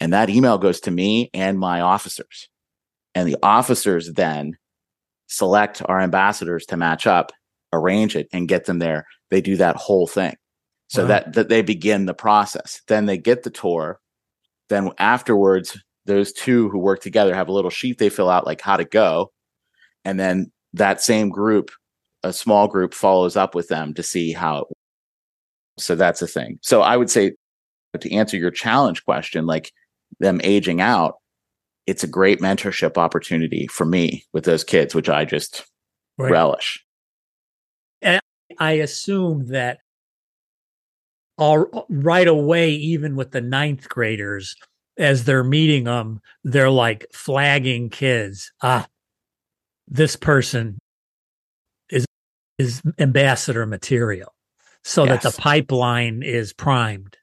and 0.00 0.12
that 0.12 0.30
email 0.30 0.58
goes 0.58 0.80
to 0.80 0.90
me 0.90 1.30
and 1.32 1.58
my 1.58 1.80
officers. 1.80 2.48
And 3.14 3.28
the 3.28 3.36
officers 3.42 4.12
then 4.12 4.56
select 5.26 5.82
our 5.86 6.00
ambassadors 6.00 6.66
to 6.66 6.76
match 6.76 7.06
up 7.06 7.32
arrange 7.72 8.16
it 8.16 8.28
and 8.32 8.48
get 8.48 8.64
them 8.64 8.78
there. 8.78 9.06
They 9.30 9.40
do 9.40 9.56
that 9.56 9.76
whole 9.76 10.06
thing. 10.06 10.36
So 10.88 11.02
wow. 11.02 11.08
that 11.08 11.32
that 11.34 11.48
they 11.48 11.62
begin 11.62 12.06
the 12.06 12.14
process. 12.14 12.80
Then 12.88 13.06
they 13.06 13.18
get 13.18 13.42
the 13.42 13.50
tour. 13.50 14.00
Then 14.68 14.90
afterwards 14.98 15.78
those 16.08 16.32
two 16.32 16.70
who 16.70 16.78
work 16.78 17.00
together 17.00 17.34
have 17.34 17.48
a 17.48 17.52
little 17.52 17.70
sheet 17.70 17.98
they 17.98 18.08
fill 18.08 18.30
out 18.30 18.46
like 18.46 18.60
how 18.60 18.76
to 18.76 18.84
go. 18.84 19.30
And 20.04 20.18
then 20.18 20.50
that 20.72 21.00
same 21.02 21.28
group 21.28 21.70
a 22.24 22.32
small 22.32 22.66
group 22.66 22.94
follows 22.94 23.36
up 23.36 23.54
with 23.54 23.68
them 23.68 23.94
to 23.94 24.02
see 24.02 24.32
how 24.32 24.58
it 24.58 24.66
so 25.78 25.94
that's 25.94 26.20
a 26.20 26.26
thing. 26.26 26.58
So 26.62 26.82
i 26.82 26.96
would 26.96 27.10
say 27.10 27.32
to 27.98 28.12
answer 28.12 28.36
your 28.36 28.50
challenge 28.50 29.04
question 29.04 29.46
like 29.46 29.72
them 30.18 30.40
aging 30.42 30.80
out 30.80 31.16
it's 31.86 32.04
a 32.04 32.08
great 32.08 32.40
mentorship 32.40 32.96
opportunity 32.98 33.66
for 33.68 33.86
me 33.86 34.24
with 34.32 34.44
those 34.44 34.64
kids 34.64 34.94
which 34.94 35.08
i 35.08 35.24
just 35.24 35.64
right. 36.16 36.30
relish. 36.30 36.84
And 38.02 38.20
i 38.58 38.72
assume 38.72 39.46
that 39.48 39.78
all 41.36 41.86
right 41.88 42.28
away 42.28 42.70
even 42.70 43.14
with 43.14 43.30
the 43.30 43.40
ninth 43.40 43.88
graders 43.88 44.56
as 44.98 45.24
they're 45.24 45.44
meeting 45.44 45.84
them, 45.84 46.20
they're 46.44 46.70
like 46.70 47.06
flagging 47.12 47.88
kids. 47.88 48.52
Ah, 48.62 48.86
this 49.86 50.16
person 50.16 50.78
is 51.90 52.04
is 52.58 52.82
ambassador 52.98 53.64
material, 53.66 54.34
so 54.84 55.04
yes. 55.04 55.22
that 55.22 55.32
the 55.32 55.40
pipeline 55.40 56.22
is 56.22 56.52
primed. 56.52 57.16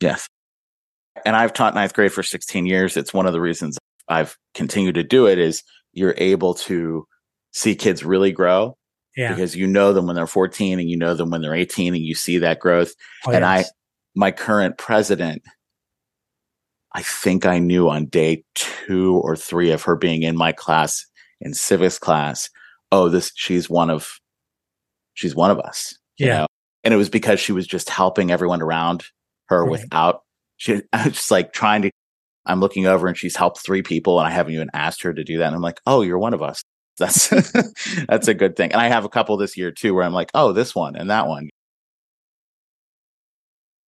Yes, 0.00 0.26
and 1.24 1.36
I've 1.36 1.52
taught 1.52 1.74
ninth 1.74 1.94
grade 1.94 2.12
for 2.12 2.22
16 2.22 2.66
years. 2.66 2.96
It's 2.96 3.14
one 3.14 3.26
of 3.26 3.32
the 3.32 3.40
reasons 3.40 3.78
I've 4.08 4.36
continued 4.54 4.94
to 4.94 5.04
do 5.04 5.26
it. 5.26 5.38
Is 5.38 5.62
you're 5.92 6.14
able 6.16 6.54
to 6.54 7.06
see 7.52 7.74
kids 7.74 8.04
really 8.04 8.32
grow 8.32 8.76
yeah. 9.16 9.34
because 9.34 9.56
you 9.56 9.66
know 9.66 9.92
them 9.92 10.06
when 10.06 10.16
they're 10.16 10.26
14 10.26 10.78
and 10.78 10.88
you 10.88 10.96
know 10.96 11.14
them 11.14 11.30
when 11.30 11.42
they're 11.42 11.54
18 11.54 11.94
and 11.94 12.02
you 12.02 12.14
see 12.14 12.38
that 12.38 12.60
growth. 12.60 12.92
Oh, 13.26 13.32
and 13.32 13.42
yes. 13.42 13.66
I, 13.66 13.70
my 14.14 14.30
current 14.30 14.78
president 14.78 15.42
I 16.92 17.02
think 17.02 17.44
I 17.46 17.58
knew 17.58 17.88
on 17.88 18.06
day 18.06 18.44
two 18.54 19.20
or 19.22 19.36
three 19.36 19.70
of 19.70 19.82
her 19.82 19.96
being 19.96 20.22
in 20.22 20.36
my 20.36 20.52
class 20.52 21.04
in 21.40 21.54
civics 21.54 21.98
class, 21.98 22.48
oh, 22.92 23.08
this 23.08 23.30
she's 23.34 23.68
one 23.68 23.90
of 23.90 24.18
she's 25.14 25.34
one 25.34 25.50
of 25.50 25.58
us. 25.60 25.96
Yeah. 26.18 26.38
Know? 26.38 26.46
And 26.84 26.94
it 26.94 26.96
was 26.96 27.10
because 27.10 27.40
she 27.40 27.52
was 27.52 27.66
just 27.66 27.90
helping 27.90 28.30
everyone 28.30 28.62
around 28.62 29.04
her 29.46 29.62
right. 29.62 29.70
without 29.70 30.22
she 30.56 30.82
I 30.92 31.04
was 31.04 31.14
just 31.14 31.30
like 31.30 31.52
trying 31.52 31.82
to 31.82 31.90
I'm 32.46 32.60
looking 32.60 32.86
over 32.86 33.06
and 33.06 33.16
she's 33.16 33.36
helped 33.36 33.58
three 33.64 33.82
people 33.82 34.18
and 34.18 34.26
I 34.26 34.30
haven't 34.30 34.54
even 34.54 34.70
asked 34.72 35.02
her 35.02 35.12
to 35.12 35.22
do 35.22 35.38
that. 35.38 35.46
And 35.46 35.54
I'm 35.54 35.62
like, 35.62 35.80
oh, 35.86 36.00
you're 36.00 36.18
one 36.18 36.34
of 36.34 36.42
us. 36.42 36.62
That's 36.98 37.28
that's 38.08 38.26
a 38.26 38.34
good 38.34 38.56
thing. 38.56 38.72
And 38.72 38.80
I 38.80 38.88
have 38.88 39.04
a 39.04 39.08
couple 39.08 39.36
this 39.36 39.56
year 39.56 39.70
too 39.70 39.94
where 39.94 40.02
I'm 40.02 40.12
like, 40.12 40.32
oh, 40.34 40.50
this 40.52 40.74
one 40.74 40.96
and 40.96 41.10
that 41.10 41.28
one. 41.28 41.48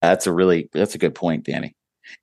That's 0.01 0.29
a 0.29 0.33
really 0.33 0.69
that's 0.73 0.95
a 0.95 0.99
good 0.99 1.17
point, 1.17 1.45
Danny. 1.45 1.75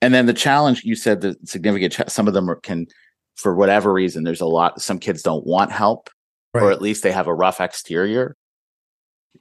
And 0.02 0.14
then 0.14 0.26
the 0.26 0.34
challenge 0.34 0.84
you 0.84 0.96
said 0.96 1.22
the 1.22 1.36
significant 1.44 1.94
ch- 1.94 2.10
some 2.10 2.28
of 2.28 2.34
them 2.34 2.50
are, 2.50 2.56
can 2.56 2.88
for 3.36 3.56
whatever 3.56 3.94
reason 3.94 4.24
there's 4.24 4.42
a 4.42 4.46
lot 4.46 4.82
some 4.82 5.00
kids 5.00 5.22
don't 5.22 5.46
want 5.46 5.72
help 5.72 6.10
right. 6.54 6.64
or 6.64 6.72
at 6.72 6.82
least 6.82 7.04
they 7.04 7.12
have 7.12 7.28
a 7.28 7.34
rough 7.34 7.62
exterior. 7.62 8.36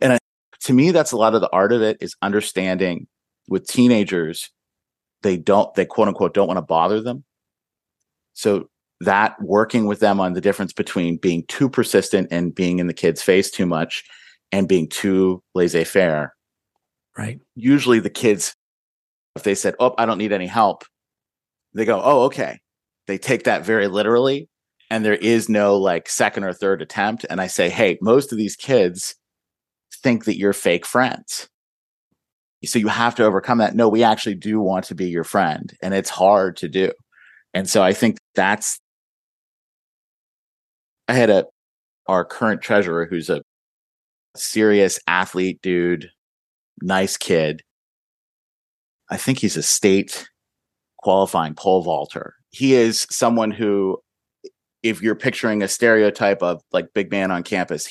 And 0.01 0.15
I, 0.15 0.19
to 0.65 0.73
me 0.73 0.91
that's 0.91 1.13
a 1.13 1.17
lot 1.17 1.35
of 1.35 1.41
the 1.41 1.51
art 1.53 1.73
of 1.73 1.83
it 1.83 1.99
is 2.01 2.15
understanding 2.23 3.07
with 3.49 3.67
teenagers 3.67 4.51
they 5.23 5.37
don't 5.37 5.75
they 5.75 5.87
quote 5.87 6.09
unquote 6.09 6.35
don't 6.35 6.49
want 6.49 6.59
to 6.59 6.63
bother 6.63 7.01
them. 7.01 7.25
So 8.35 8.69
that 9.01 9.41
working 9.43 9.87
with 9.87 10.01
them 10.01 10.21
on 10.21 10.33
the 10.33 10.41
difference 10.41 10.73
between 10.73 11.17
being 11.19 11.45
too 11.49 11.69
persistent 11.69 12.29
and 12.31 12.55
being 12.55 12.79
in 12.79 12.87
the 12.87 12.95
kid's 12.95 13.23
face 13.23 13.51
too 13.51 13.67
much 13.67 14.05
and 14.53 14.69
being 14.69 14.89
too 14.89 15.43
laissez-faire 15.55 16.35
right 17.19 17.41
usually 17.55 17.99
the 17.99 18.11
kids 18.11 18.56
if 19.37 19.43
they 19.43 19.55
said 19.55 19.75
oh 19.79 19.95
i 19.99 20.07
don't 20.07 20.19
need 20.19 20.33
any 20.33 20.47
help 20.47 20.85
they 21.75 21.85
go 21.85 22.01
oh 22.03 22.23
okay. 22.23 22.59
They 23.07 23.19
take 23.19 23.45
that 23.45 23.65
very 23.65 23.87
literally 23.87 24.49
and 24.91 25.05
there 25.05 25.15
is 25.15 25.49
no 25.49 25.77
like 25.77 26.09
second 26.09 26.43
or 26.43 26.53
third 26.53 26.83
attempt 26.83 27.25
and 27.29 27.41
i 27.41 27.47
say 27.47 27.69
hey 27.69 27.99
most 28.01 28.33
of 28.33 28.39
these 28.39 28.57
kids 28.57 29.15
think 30.03 30.25
that 30.25 30.39
you're 30.39 30.53
fake 30.53 30.87
friends. 30.87 31.49
So 32.65 32.79
you 32.79 32.89
have 32.89 33.15
to 33.17 33.25
overcome 33.25 33.59
that. 33.59 33.77
No 33.77 33.89
we 33.89 34.03
actually 34.03 34.35
do 34.35 34.61
want 34.61 34.87
to 34.87 34.95
be 34.95 35.09
your 35.09 35.23
friend 35.23 35.73
and 35.83 35.95
it's 35.95 36.11
hard 36.11 36.57
to 36.59 36.69
do. 36.69 36.91
And 37.55 37.69
so 37.69 37.83
i 37.83 37.93
think 37.93 38.19
that's 38.35 38.81
I 41.09 41.15
had 41.15 41.31
a 41.31 41.47
our 42.09 42.25
current 42.25 42.63
treasurer 42.63 43.07
who's 43.07 43.31
a 43.31 43.43
serious 44.37 44.99
athlete 45.07 45.61
dude, 45.63 46.09
nice 46.83 47.17
kid. 47.17 47.63
I 49.11 49.17
think 49.17 49.39
he's 49.39 49.57
a 49.57 49.63
state 49.63 50.29
qualifying 50.99 51.55
pole 51.55 51.83
vaulter. 51.83 52.35
He 52.51 52.75
is 52.75 53.07
someone 53.11 53.51
who, 53.51 53.99
if 54.83 55.03
you're 55.03 55.15
picturing 55.15 55.63
a 55.63 55.69
stereotype 55.69 56.43
of 56.43 56.63
like 56.73 56.95
big 56.95 57.11
man 57.11 57.31
on 57.31 57.43
campus, 57.43 57.91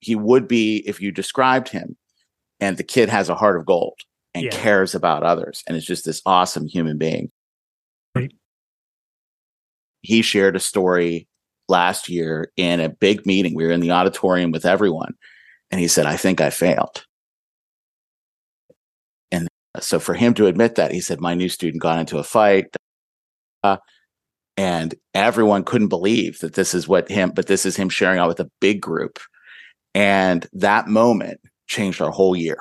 he 0.00 0.14
would 0.14 0.48
be 0.48 0.82
if 0.86 1.00
you 1.00 1.12
described 1.12 1.68
him. 1.68 1.96
And 2.58 2.76
the 2.76 2.84
kid 2.84 3.08
has 3.08 3.28
a 3.28 3.34
heart 3.34 3.56
of 3.56 3.66
gold 3.66 3.98
and 4.34 4.44
yeah. 4.44 4.50
cares 4.50 4.94
about 4.94 5.22
others 5.22 5.62
and 5.66 5.76
is 5.76 5.84
just 5.84 6.04
this 6.04 6.22
awesome 6.24 6.66
human 6.66 6.98
being. 6.98 7.30
Right. 8.14 8.32
He 10.00 10.22
shared 10.22 10.56
a 10.56 10.60
story 10.60 11.28
last 11.68 12.08
year 12.08 12.52
in 12.56 12.80
a 12.80 12.88
big 12.88 13.26
meeting. 13.26 13.54
We 13.54 13.66
were 13.66 13.72
in 13.72 13.80
the 13.80 13.90
auditorium 13.90 14.52
with 14.52 14.64
everyone. 14.64 15.14
And 15.70 15.80
he 15.80 15.88
said, 15.88 16.06
I 16.06 16.16
think 16.16 16.40
I 16.40 16.50
failed. 16.50 17.04
So 19.80 19.98
for 19.98 20.14
him 20.14 20.34
to 20.34 20.46
admit 20.46 20.74
that, 20.76 20.92
he 20.92 21.00
said, 21.00 21.20
My 21.20 21.34
new 21.34 21.48
student 21.48 21.82
got 21.82 21.98
into 21.98 22.18
a 22.18 22.24
fight. 22.24 22.66
Uh, 23.62 23.78
and 24.56 24.94
everyone 25.14 25.64
couldn't 25.64 25.88
believe 25.88 26.38
that 26.38 26.54
this 26.54 26.72
is 26.72 26.88
what 26.88 27.10
him, 27.10 27.32
but 27.34 27.46
this 27.46 27.66
is 27.66 27.76
him 27.76 27.88
sharing 27.88 28.18
out 28.18 28.28
with 28.28 28.40
a 28.40 28.50
big 28.60 28.80
group. 28.80 29.18
And 29.94 30.46
that 30.52 30.88
moment 30.88 31.40
changed 31.66 32.00
our 32.00 32.10
whole 32.10 32.36
year 32.36 32.58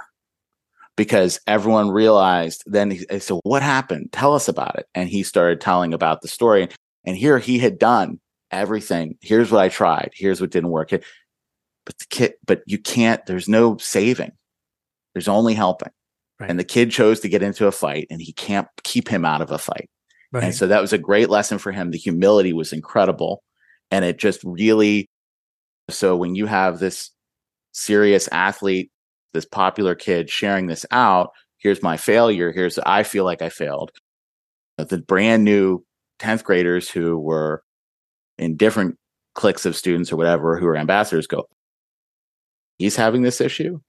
because 0.96 1.40
everyone 1.48 1.90
realized 1.90 2.64
then 2.66 2.92
he 2.92 3.06
said, 3.20 3.40
What 3.44 3.62
happened? 3.62 4.12
Tell 4.12 4.34
us 4.34 4.48
about 4.48 4.78
it. 4.78 4.88
And 4.96 5.10
he 5.10 5.24
started 5.24 5.62
telling 5.62 5.94
about 5.94 6.22
the 6.22 6.28
story. 6.28 6.70
And 7.06 7.16
here 7.16 7.40
he 7.40 7.60
had 7.60 7.78
done 7.78 8.20
everything. 8.52 9.18
Here's 9.22 9.52
what 9.52 9.62
I 9.62 9.70
tried. 9.70 10.12
Here's 10.14 10.42
what 10.42 10.52
didn't 10.52 10.72
work. 10.72 10.90
But 10.90 12.00
the 12.00 12.06
kid, 12.10 12.34
but 12.46 12.62
you 12.66 12.78
can't, 12.78 13.26
there's 13.26 13.48
no 13.48 13.78
saving. 13.78 14.32
There's 15.14 15.28
only 15.28 15.54
helping. 15.54 15.92
Right. 16.40 16.50
And 16.50 16.60
the 16.60 16.66
kid 16.66 16.92
chose 16.92 17.22
to 17.22 17.30
get 17.30 17.44
into 17.44 17.68
a 17.68 17.72
fight 17.72 18.08
and 18.10 18.22
he 18.22 18.34
can't 18.34 18.68
keep 18.84 19.08
him 19.08 19.24
out 19.24 19.42
of 19.42 19.52
a 19.52 19.58
fight. 19.58 19.90
Right. 20.32 20.46
And 20.46 20.56
so 20.56 20.68
that 20.68 20.82
was 20.82 20.92
a 20.92 20.98
great 20.98 21.30
lesson 21.30 21.58
for 21.58 21.72
him. 21.72 21.92
The 21.92 21.98
humility 21.98 22.52
was 22.52 22.74
incredible. 22.74 23.42
And 23.90 24.04
it 24.04 24.18
just 24.18 24.42
really, 24.44 25.08
so 25.90 26.18
when 26.18 26.36
you 26.36 26.46
have 26.46 26.80
this 26.80 27.12
serious 27.72 28.28
athlete, 28.32 28.92
this 29.34 29.46
popular 29.46 29.96
kid 29.96 30.30
sharing 30.30 30.68
this 30.68 30.86
out, 30.92 31.30
here's 31.58 31.82
my 31.82 31.96
failure. 31.96 32.52
Here's, 32.52 32.78
I 32.80 33.04
feel 33.04 33.24
like 33.24 33.42
I 33.42 33.50
failed. 33.50 33.92
The 34.78 34.98
brand 34.98 35.46
new 35.46 35.86
10th 36.20 36.44
graders 36.44 36.90
who 36.90 37.18
were 37.18 37.64
in 38.38 38.58
different 38.58 38.98
cliques 39.36 39.66
of 39.66 39.76
students 39.76 40.12
or 40.12 40.18
whatever 40.18 40.58
who 40.58 40.66
are 40.68 40.76
ambassadors 40.76 41.28
go, 41.28 41.46
he's 42.78 42.96
having 42.96 43.22
this 43.22 43.40
issue. 43.40 43.80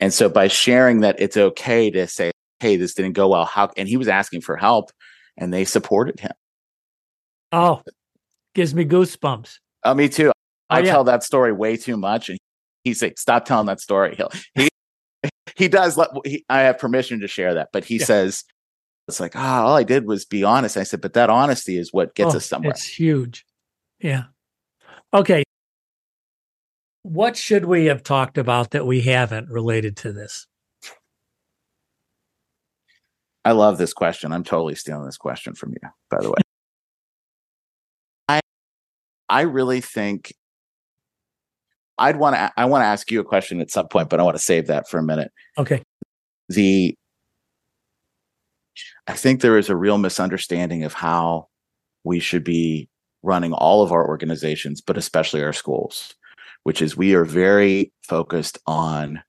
And 0.00 0.12
so 0.12 0.28
by 0.28 0.48
sharing 0.48 1.00
that 1.00 1.16
it's 1.18 1.36
okay 1.36 1.90
to 1.90 2.06
say, 2.06 2.32
hey, 2.60 2.76
this 2.76 2.94
didn't 2.94 3.12
go 3.12 3.28
well, 3.28 3.44
how 3.44 3.70
and 3.76 3.88
he 3.88 3.96
was 3.96 4.08
asking 4.08 4.40
for 4.42 4.56
help 4.56 4.90
and 5.36 5.52
they 5.52 5.64
supported 5.64 6.20
him. 6.20 6.32
Oh, 7.52 7.82
gives 8.54 8.74
me 8.74 8.84
goosebumps. 8.84 9.58
Oh, 9.84 9.94
me 9.94 10.08
too. 10.08 10.32
I 10.68 10.80
oh, 10.80 10.84
yeah. 10.84 10.90
tell 10.90 11.04
that 11.04 11.22
story 11.22 11.52
way 11.52 11.76
too 11.76 11.96
much. 11.96 12.28
And 12.28 12.38
he's 12.84 13.02
like, 13.02 13.18
stop 13.18 13.44
telling 13.44 13.66
that 13.66 13.80
story. 13.80 14.16
He'll, 14.16 14.30
he 14.54 14.68
he 15.54 15.68
does 15.68 15.96
let 15.96 16.10
he, 16.24 16.44
I 16.48 16.60
have 16.62 16.78
permission 16.78 17.20
to 17.20 17.28
share 17.28 17.54
that, 17.54 17.68
but 17.72 17.84
he 17.84 17.98
yeah. 17.98 18.04
says 18.04 18.44
it's 19.08 19.20
like, 19.20 19.36
ah, 19.36 19.62
oh, 19.62 19.66
all 19.68 19.76
I 19.76 19.84
did 19.84 20.06
was 20.06 20.24
be 20.24 20.42
honest. 20.42 20.76
I 20.76 20.82
said, 20.82 21.00
but 21.00 21.12
that 21.12 21.30
honesty 21.30 21.78
is 21.78 21.92
what 21.92 22.14
gets 22.14 22.34
oh, 22.34 22.38
us 22.38 22.46
somewhere. 22.46 22.72
It's 22.72 22.84
huge. 22.84 23.44
Yeah. 24.00 24.24
Okay. 25.14 25.44
What 27.06 27.36
should 27.36 27.66
we 27.66 27.84
have 27.84 28.02
talked 28.02 28.36
about 28.36 28.72
that 28.72 28.84
we 28.84 29.02
haven't 29.02 29.48
related 29.48 29.96
to 29.98 30.12
this? 30.12 30.48
I 33.44 33.52
love 33.52 33.78
this 33.78 33.92
question. 33.92 34.32
I'm 34.32 34.42
totally 34.42 34.74
stealing 34.74 35.06
this 35.06 35.16
question 35.16 35.54
from 35.54 35.70
you, 35.70 35.88
by 36.10 36.18
the 36.20 36.30
way. 36.30 36.40
I 38.28 38.40
I 39.28 39.42
really 39.42 39.80
think 39.80 40.34
I'd 41.96 42.16
want 42.16 42.34
to 42.34 42.52
I 42.56 42.64
want 42.64 42.82
to 42.82 42.86
ask 42.86 43.08
you 43.12 43.20
a 43.20 43.24
question 43.24 43.60
at 43.60 43.70
some 43.70 43.86
point, 43.86 44.08
but 44.08 44.18
I 44.18 44.24
want 44.24 44.36
to 44.36 44.42
save 44.42 44.66
that 44.66 44.88
for 44.88 44.98
a 44.98 45.04
minute. 45.04 45.30
Okay. 45.56 45.82
The 46.48 46.96
I 49.06 49.12
think 49.12 49.42
there 49.42 49.58
is 49.58 49.70
a 49.70 49.76
real 49.76 49.98
misunderstanding 49.98 50.82
of 50.82 50.92
how 50.92 51.46
we 52.02 52.18
should 52.18 52.42
be 52.42 52.88
running 53.22 53.52
all 53.52 53.84
of 53.84 53.92
our 53.92 54.08
organizations, 54.08 54.80
but 54.80 54.98
especially 54.98 55.44
our 55.44 55.52
schools, 55.52 56.16
which 56.66 56.82
is 56.82 56.96
we 56.96 57.14
are 57.14 57.24
very 57.24 57.92
focused 58.02 58.58
on 58.66 59.22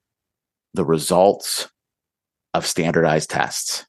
the 0.73 0.84
results 0.84 1.69
of 2.56 2.65
standardized 2.65 3.30
tests 3.30 3.86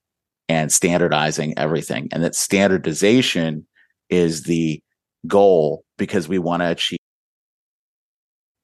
and 0.51 0.71
standardizing 0.71 1.55
everything. 1.57 2.11
And 2.13 2.23
that 2.23 2.35
standardization 2.35 3.67
is 4.11 4.43
the 4.43 4.83
goal 5.27 5.83
because 5.97 6.29
we 6.29 6.39
want 6.39 6.61
to 6.61 6.71
achieve 6.71 6.99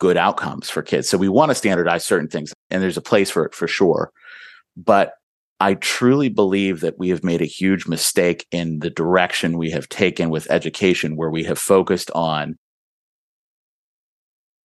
good 0.01 0.19
outcomes 0.19 0.69
for 0.69 0.83
kids. 0.83 1.09
So 1.09 1.17
we 1.17 1.31
want 1.31 1.49
to 1.51 1.55
standardize 1.55 2.05
certain 2.05 2.29
things 2.29 2.53
and 2.69 2.83
there's 2.83 2.99
a 2.99 3.01
place 3.01 3.31
for 3.31 3.47
it 3.47 3.55
for 3.55 3.67
sure. 3.67 4.11
But 4.77 5.15
I 5.61 5.77
truly 5.77 6.29
believe 6.29 6.83
that 6.83 6.99
we 6.99 7.09
have 7.09 7.25
made 7.25 7.41
a 7.41 7.47
huge 7.47 7.87
mistake 7.87 8.47
in 8.51 8.81
the 8.81 8.91
direction 8.91 9.57
we 9.57 9.71
have 9.71 9.89
taken 9.89 10.29
with 10.29 10.51
education, 10.51 11.17
where 11.17 11.31
we 11.31 11.45
have 11.45 11.59
focused 11.59 12.11
on 12.11 12.59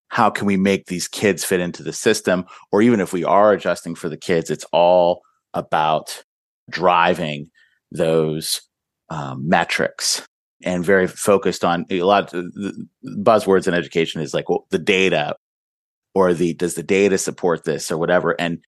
how 0.10 0.30
can 0.30 0.46
we 0.46 0.58
make 0.58 0.86
these 0.86 1.08
kids 1.08 1.44
fit 1.44 1.60
into 1.60 1.84
the 1.84 1.94
system? 1.94 2.46
Or 2.72 2.82
even 2.82 3.00
if 3.00 3.14
we 3.14 3.24
are 3.24 3.54
adjusting 3.54 3.96
for 3.96 4.10
the 4.10 4.18
kids, 4.18 4.50
it's 4.50 4.66
all 4.74 5.22
about 5.54 6.24
driving 6.70 7.50
those 7.92 8.62
um, 9.10 9.48
metrics 9.48 10.28
and 10.64 10.86
very 10.86 11.08
focused 11.08 11.64
on 11.64 11.86
a 11.90 12.04
lot 12.04 12.34
of 12.34 12.46
buzzwords 13.24 13.68
in 13.68 13.74
education 13.74 14.22
is 14.22 14.34
like 14.34 14.50
well, 14.50 14.68
the 14.70 14.78
data 14.78 15.36
or 16.14 16.34
the 16.34 16.54
does 16.54 16.76
the 16.76 16.84
data 16.84 17.18
support 17.18 17.64
this 17.64 17.90
or 17.90 17.98
whatever 17.98 18.36
and 18.40 18.60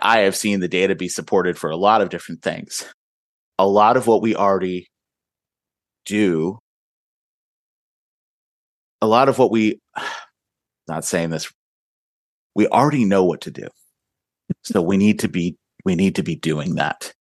I 0.00 0.20
have 0.20 0.36
seen 0.36 0.60
the 0.60 0.68
data 0.68 0.94
be 0.94 1.08
supported 1.08 1.58
for 1.58 1.70
a 1.70 1.76
lot 1.76 2.02
of 2.02 2.08
different 2.08 2.42
things. 2.42 2.84
A 3.58 3.66
lot 3.66 3.96
of 3.96 4.06
what 4.06 4.22
we 4.22 4.36
already 4.36 4.86
do, 6.06 6.58
a 9.00 9.06
lot 9.06 9.28
of 9.28 9.38
what 9.38 9.50
we, 9.50 9.80
not 10.88 11.04
saying 11.04 11.30
this, 11.30 11.52
we 12.54 12.66
already 12.68 13.04
know 13.04 13.24
what 13.24 13.42
to 13.42 13.50
do. 13.50 13.68
So 14.64 14.80
we 14.80 14.96
need 14.96 15.18
to 15.20 15.28
be, 15.28 15.56
we 15.84 15.94
need 15.94 16.14
to 16.16 16.22
be 16.22 16.34
doing 16.34 16.76
that. 16.76 17.12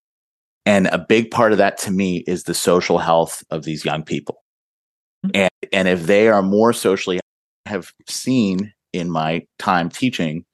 And 0.66 0.88
a 0.88 0.98
big 0.98 1.32
part 1.32 1.52
of 1.52 1.58
that 1.60 1.78
to 1.80 1.92
me 1.92 2.24
is 2.28 2.44
the 2.44 2.54
social 2.54 2.98
health 2.98 3.44
of 3.50 3.64
these 3.64 3.86
young 3.86 4.04
people. 4.04 4.44
Mm-hmm. 5.26 5.42
And, 5.42 5.52
and 5.72 5.88
if 5.88 6.04
they 6.04 6.28
are 6.28 6.42
more 6.42 6.74
socially, 6.74 7.20
I 7.66 7.70
have 7.70 7.92
seen 8.08 8.74
in 8.94 9.12
my 9.12 9.46
time 9.60 9.90
teaching 9.90 10.46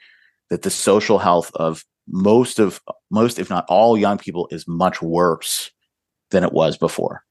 that 0.49 0.63
the 0.63 0.69
social 0.69 1.19
health 1.19 1.51
of 1.55 1.83
most 2.07 2.59
of 2.59 2.81
most 3.09 3.39
if 3.39 3.49
not 3.49 3.65
all 3.69 3.97
young 3.97 4.17
people 4.17 4.47
is 4.51 4.67
much 4.67 5.01
worse 5.01 5.71
than 6.31 6.43
it 6.43 6.51
was 6.51 6.77
before 6.77 7.23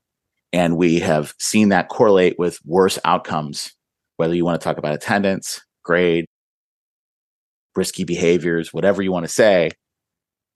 and 0.52 0.76
we 0.76 0.98
have 0.98 1.35
seen 1.38 1.68
that 1.68 1.88
correlate 1.88 2.38
with 2.38 2.59
worse 2.64 2.98
outcomes 3.05 3.74
whether 4.22 4.35
you 4.35 4.44
want 4.44 4.61
to 4.61 4.64
talk 4.64 4.78
about 4.78 4.94
attendance 4.94 5.61
grade 5.82 6.24
risky 7.74 8.04
behaviors 8.04 8.72
whatever 8.72 9.02
you 9.02 9.12
want 9.12 9.24
to 9.24 9.32
say 9.32 9.70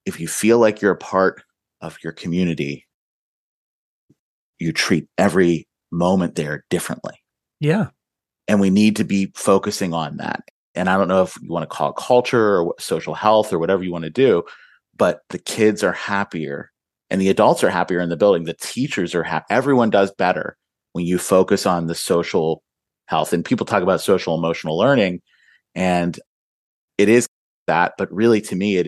if 0.06 0.20
you 0.20 0.28
feel 0.28 0.58
like 0.58 0.80
you're 0.80 0.92
a 0.92 0.96
part 0.96 1.42
of 1.80 1.98
your 2.02 2.12
community, 2.12 2.86
you 4.58 4.72
treat 4.72 5.08
every 5.18 5.66
moment 5.92 6.36
there 6.36 6.64
differently. 6.70 7.14
Yeah. 7.60 7.88
And 8.48 8.60
we 8.60 8.70
need 8.70 8.96
to 8.96 9.04
be 9.04 9.32
focusing 9.34 9.92
on 9.92 10.16
that. 10.18 10.44
And 10.74 10.88
I 10.88 10.96
don't 10.96 11.08
know 11.08 11.22
if 11.22 11.36
you 11.42 11.50
want 11.50 11.68
to 11.68 11.74
call 11.74 11.90
it 11.90 11.96
culture 11.96 12.60
or 12.60 12.74
social 12.78 13.14
health 13.14 13.52
or 13.52 13.58
whatever 13.58 13.82
you 13.82 13.92
want 13.92 14.04
to 14.04 14.10
do, 14.10 14.44
but 14.96 15.20
the 15.30 15.38
kids 15.38 15.82
are 15.82 15.92
happier 15.92 16.70
and 17.10 17.20
the 17.20 17.28
adults 17.28 17.64
are 17.64 17.70
happier 17.70 18.00
in 18.00 18.08
the 18.08 18.16
building. 18.16 18.44
The 18.44 18.54
teachers 18.54 19.14
are 19.14 19.22
happy. 19.22 19.46
Everyone 19.50 19.90
does 19.90 20.12
better 20.12 20.56
when 20.92 21.04
you 21.04 21.18
focus 21.18 21.66
on 21.66 21.86
the 21.86 21.94
social 21.94 22.62
health. 23.06 23.32
And 23.32 23.44
people 23.44 23.66
talk 23.66 23.82
about 23.82 24.00
social 24.00 24.34
emotional 24.34 24.76
learning, 24.78 25.20
and 25.74 26.18
it 26.98 27.08
is 27.08 27.26
that. 27.66 27.94
But 27.98 28.12
really, 28.12 28.40
to 28.42 28.54
me, 28.54 28.76
it 28.76 28.86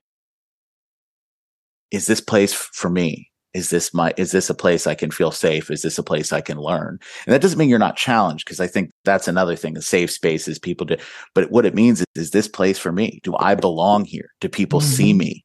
is 1.90 2.06
this 2.06 2.20
place 2.20 2.52
for 2.52 2.90
me. 2.90 3.30
Is 3.54 3.70
this 3.70 3.94
my? 3.94 4.12
Is 4.18 4.30
this 4.30 4.50
a 4.50 4.54
place 4.54 4.86
I 4.86 4.94
can 4.94 5.10
feel 5.10 5.30
safe? 5.30 5.70
Is 5.70 5.82
this 5.82 5.98
a 5.98 6.02
place 6.02 6.32
I 6.32 6.42
can 6.42 6.58
learn? 6.58 6.98
And 7.26 7.34
that 7.34 7.40
doesn't 7.40 7.58
mean 7.58 7.70
you're 7.70 7.78
not 7.78 7.96
challenged, 7.96 8.44
because 8.44 8.60
I 8.60 8.66
think 8.66 8.90
that's 9.04 9.26
another 9.26 9.56
thing. 9.56 9.76
A 9.76 9.82
safe 9.82 10.10
space 10.10 10.46
is 10.46 10.58
people 10.58 10.84
do. 10.84 10.96
But 11.34 11.50
what 11.50 11.64
it 11.64 11.74
means 11.74 12.00
is, 12.00 12.06
is 12.14 12.30
this 12.30 12.46
place 12.46 12.78
for 12.78 12.92
me? 12.92 13.20
Do 13.22 13.34
I 13.38 13.54
belong 13.54 14.04
here? 14.04 14.30
Do 14.40 14.50
people 14.50 14.80
mm-hmm. 14.80 14.90
see 14.90 15.14
me? 15.14 15.44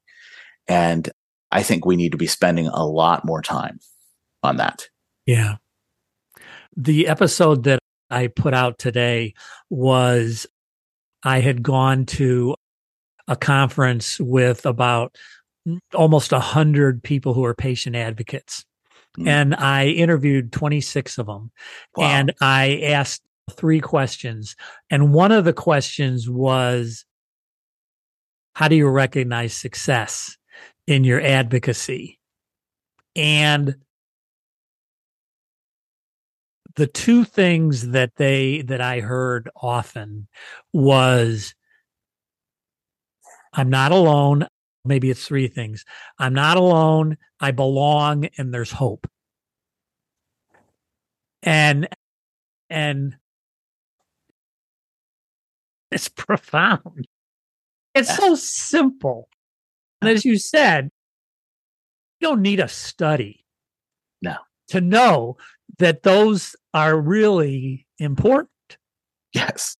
And 0.68 1.10
I 1.52 1.64
think 1.64 1.86
we 1.86 1.96
need 1.96 2.12
to 2.12 2.18
be 2.18 2.28
spending 2.28 2.68
a 2.68 2.86
lot 2.86 3.24
more 3.24 3.42
time 3.42 3.80
on 4.44 4.58
that. 4.58 4.90
Yeah. 5.26 5.56
The 6.76 7.08
episode 7.08 7.64
that 7.64 7.80
I 8.14 8.28
put 8.28 8.54
out 8.54 8.78
today 8.78 9.34
was 9.70 10.46
I 11.24 11.40
had 11.40 11.64
gone 11.64 12.06
to 12.08 12.56
a 13.28 13.36
conference 13.36 14.20
with 14.20 14.66
about 14.66 15.16
almost 15.94 16.34
a 16.34 16.40
hundred 16.40 17.04
people 17.04 17.34
who 17.34 17.46
are 17.46 17.56
patient 17.56 17.96
advocates. 17.96 18.66
Mm. 19.18 19.28
And 19.28 19.56
I 19.56 19.88
interviewed 19.88 20.52
26 20.52 21.18
of 21.18 21.28
them 21.28 21.52
wow. 21.96 22.06
and 22.06 22.34
I 22.42 22.82
asked 22.84 23.22
three 23.52 23.80
questions. 23.80 24.56
And 24.90 25.14
one 25.14 25.32
of 25.32 25.46
the 25.46 25.54
questions 25.54 26.30
was, 26.30 27.06
how 28.56 28.68
do 28.68 28.76
you 28.76 28.88
recognize 28.88 29.54
success? 29.54 30.38
in 30.88 31.04
your 31.04 31.22
advocacy. 31.22 32.20
And 33.16 33.76
the 36.76 36.88
two 36.88 37.24
things 37.24 37.90
that 37.90 38.16
they 38.16 38.62
that 38.64 38.82
I 38.82 39.00
heard 39.00 39.50
often 39.56 40.28
was 40.72 41.54
I'm 43.54 43.70
not 43.70 43.92
alone. 43.92 44.48
Maybe 44.86 45.10
it's 45.10 45.26
three 45.26 45.48
things. 45.48 45.86
I'm 46.18 46.34
not 46.34 46.58
alone. 46.58 47.18
I 47.40 47.52
belong 47.52 48.28
and 48.38 48.54
there's 48.54 48.72
hope. 48.72 49.08
And 51.44 51.88
and 52.70 53.16
it's 55.92 56.10
profound. 56.10 57.08
It's 57.94 58.16
so 58.16 58.34
simple. 58.34 59.30
And 60.02 60.10
as 60.10 60.26
you 60.26 60.40
said, 60.40 60.90
you 62.20 62.28
don't 62.28 62.42
need 62.42 62.60
a 62.60 62.68
study. 62.68 63.46
No. 64.22 64.38
To 64.70 64.82
know 64.82 65.38
that 65.78 66.02
those 66.04 66.56
are 66.74 67.00
really 67.00 67.86
important. 68.00 68.50
Yes. 69.34 69.76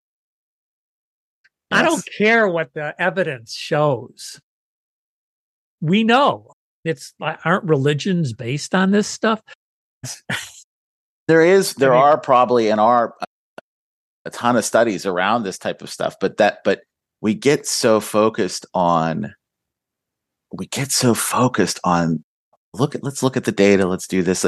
I 1.70 1.82
don't 1.82 2.04
care 2.18 2.48
what 2.48 2.72
the 2.74 2.94
evidence 3.00 3.52
shows. 3.52 4.40
We 5.80 6.04
know 6.04 6.52
it's 6.84 7.14
aren't 7.20 7.64
religions 7.64 8.32
based 8.32 8.74
on 8.74 8.90
this 8.92 9.08
stuff. 9.08 9.42
there 11.28 11.42
is, 11.42 11.74
there 11.74 11.92
I 11.92 11.96
mean, 11.96 12.04
are 12.04 12.18
probably 12.18 12.68
and 12.68 12.80
are 12.80 13.14
a 14.24 14.30
ton 14.30 14.56
of 14.56 14.64
studies 14.64 15.04
around 15.04 15.42
this 15.42 15.58
type 15.58 15.82
of 15.82 15.90
stuff, 15.90 16.16
but 16.20 16.36
that, 16.36 16.58
but 16.64 16.82
we 17.20 17.34
get 17.34 17.66
so 17.66 18.00
focused 18.00 18.66
on 18.74 19.34
we 20.52 20.66
get 20.66 20.92
so 20.92 21.14
focused 21.14 21.80
on 21.82 22.22
look 22.74 22.94
at 22.94 23.02
let's 23.02 23.22
look 23.22 23.36
at 23.36 23.44
the 23.44 23.52
data 23.52 23.86
let's 23.86 24.06
do 24.06 24.22
this 24.22 24.44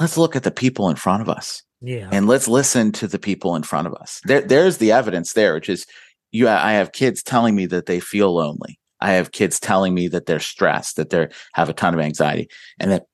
let's 0.00 0.16
look 0.16 0.34
at 0.34 0.42
the 0.42 0.50
people 0.50 0.88
in 0.88 0.96
front 0.96 1.22
of 1.22 1.28
us 1.28 1.62
yeah. 1.80 2.08
and 2.12 2.26
let's 2.26 2.48
listen 2.48 2.92
to 2.92 3.06
the 3.06 3.18
people 3.18 3.54
in 3.56 3.62
front 3.62 3.86
of 3.86 3.94
us. 3.94 4.20
There 4.24 4.40
there's 4.40 4.78
the 4.78 4.92
evidence 4.92 5.32
there 5.32 5.54
which 5.54 5.68
is 5.68 5.86
you 6.32 6.48
i 6.48 6.72
have 6.72 6.92
kids 6.92 7.22
telling 7.22 7.54
me 7.54 7.66
that 7.66 7.86
they 7.86 8.00
feel 8.00 8.34
lonely. 8.34 8.78
I 9.02 9.12
have 9.12 9.32
kids 9.32 9.58
telling 9.58 9.94
me 9.94 10.08
that 10.08 10.26
they're 10.26 10.40
stressed 10.40 10.96
that 10.96 11.10
they 11.10 11.28
have 11.54 11.68
a 11.68 11.72
ton 11.72 11.94
of 11.94 12.00
anxiety. 12.00 12.48
And 12.78 12.90
that 12.90 13.04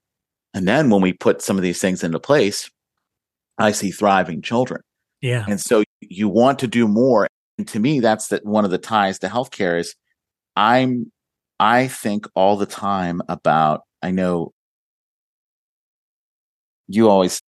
and 0.55 0.67
then 0.67 0.91
when 0.91 1.03
we 1.03 1.13
put 1.13 1.43
some 1.43 1.57
of 1.57 1.63
these 1.63 1.81
things 1.81 2.03
into 2.03 2.21
place 2.21 2.71
i 3.59 3.73
see 3.73 3.91
thriving 3.91 4.43
children. 4.43 4.81
Yeah. 5.21 5.45
And 5.49 5.61
so 5.61 5.83
you 6.01 6.29
want 6.29 6.59
to 6.59 6.67
do 6.67 6.87
more. 6.87 7.27
And 7.59 7.67
to 7.69 7.81
me 7.81 8.01
that's 8.01 8.29
that 8.29 8.45
one 8.45 8.65
of 8.65 8.71
the 8.71 8.79
ties 8.79 9.19
to 9.21 9.29
healthcare 9.29 9.79
is 9.79 9.95
i'm 10.57 11.11
I 11.59 11.89
think 11.89 12.27
all 12.35 12.57
the 12.57 12.67
time 12.67 13.23
about, 13.29 13.83
I 14.03 14.11
know 14.11 14.53
you 16.89 17.09
always, 17.09 17.41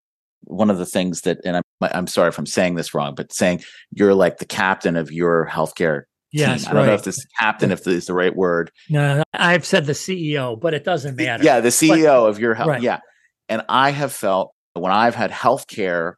one 0.44 0.70
of 0.70 0.78
the 0.78 0.86
things 0.86 1.22
that, 1.22 1.38
and 1.44 1.56
I'm, 1.56 1.62
I'm 1.80 2.06
sorry 2.06 2.28
if 2.28 2.38
I'm 2.38 2.46
saying 2.46 2.74
this 2.74 2.94
wrong, 2.94 3.14
but 3.14 3.32
saying 3.32 3.62
you're 3.92 4.14
like 4.14 4.38
the 4.38 4.46
captain 4.46 4.96
of 4.96 5.12
your 5.12 5.46
healthcare 5.46 6.02
Yes, 6.30 6.64
team. 6.64 6.70
I 6.70 6.74
don't 6.74 6.86
know 6.86 6.94
if 6.94 7.04
this 7.04 7.24
captain, 7.40 7.70
if 7.70 7.84
this 7.84 7.94
is 7.94 8.06
the 8.06 8.14
right 8.14 8.34
word. 8.34 8.70
No, 8.90 9.22
I've 9.32 9.64
said 9.64 9.86
the 9.86 9.94
CEO, 9.94 10.60
but 10.60 10.74
it 10.74 10.84
doesn't 10.84 11.16
matter. 11.16 11.42
Yeah, 11.42 11.60
the 11.60 11.70
CEO 11.70 12.22
but, 12.22 12.28
of 12.28 12.38
your 12.38 12.54
health. 12.54 12.68
Right. 12.68 12.82
Yeah. 12.82 13.00
And 13.48 13.62
I 13.68 13.90
have 13.90 14.12
felt 14.12 14.52
when 14.74 14.92
I've 14.92 15.14
had 15.14 15.30
healthcare, 15.30 16.14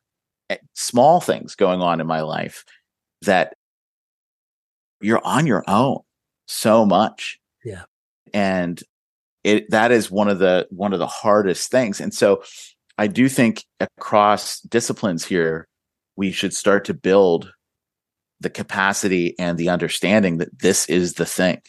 eh, 0.48 0.56
small 0.74 1.20
things 1.20 1.54
going 1.54 1.80
on 1.80 2.00
in 2.00 2.08
my 2.08 2.22
life, 2.22 2.64
that 3.22 3.54
you're 5.00 5.24
on 5.24 5.46
your 5.46 5.62
own 5.68 6.00
so 6.46 6.84
much. 6.84 7.38
Yeah. 7.64 7.84
And 8.34 8.82
it 9.44 9.70
that 9.70 9.92
is 9.92 10.10
one 10.10 10.28
of 10.28 10.38
the 10.38 10.66
one 10.70 10.92
of 10.92 10.98
the 10.98 11.06
hardest 11.06 11.70
things. 11.70 12.00
And 12.00 12.12
so 12.12 12.42
I 13.00 13.06
do 13.06 13.30
think 13.30 13.64
across 13.80 14.60
disciplines 14.60 15.24
here, 15.24 15.66
we 16.16 16.32
should 16.32 16.52
start 16.52 16.84
to 16.84 16.92
build 16.92 17.50
the 18.40 18.50
capacity 18.50 19.34
and 19.38 19.56
the 19.56 19.70
understanding 19.70 20.36
that 20.36 20.58
this 20.58 20.86
is 20.86 21.14
the 21.14 21.24
thing. 21.24 21.62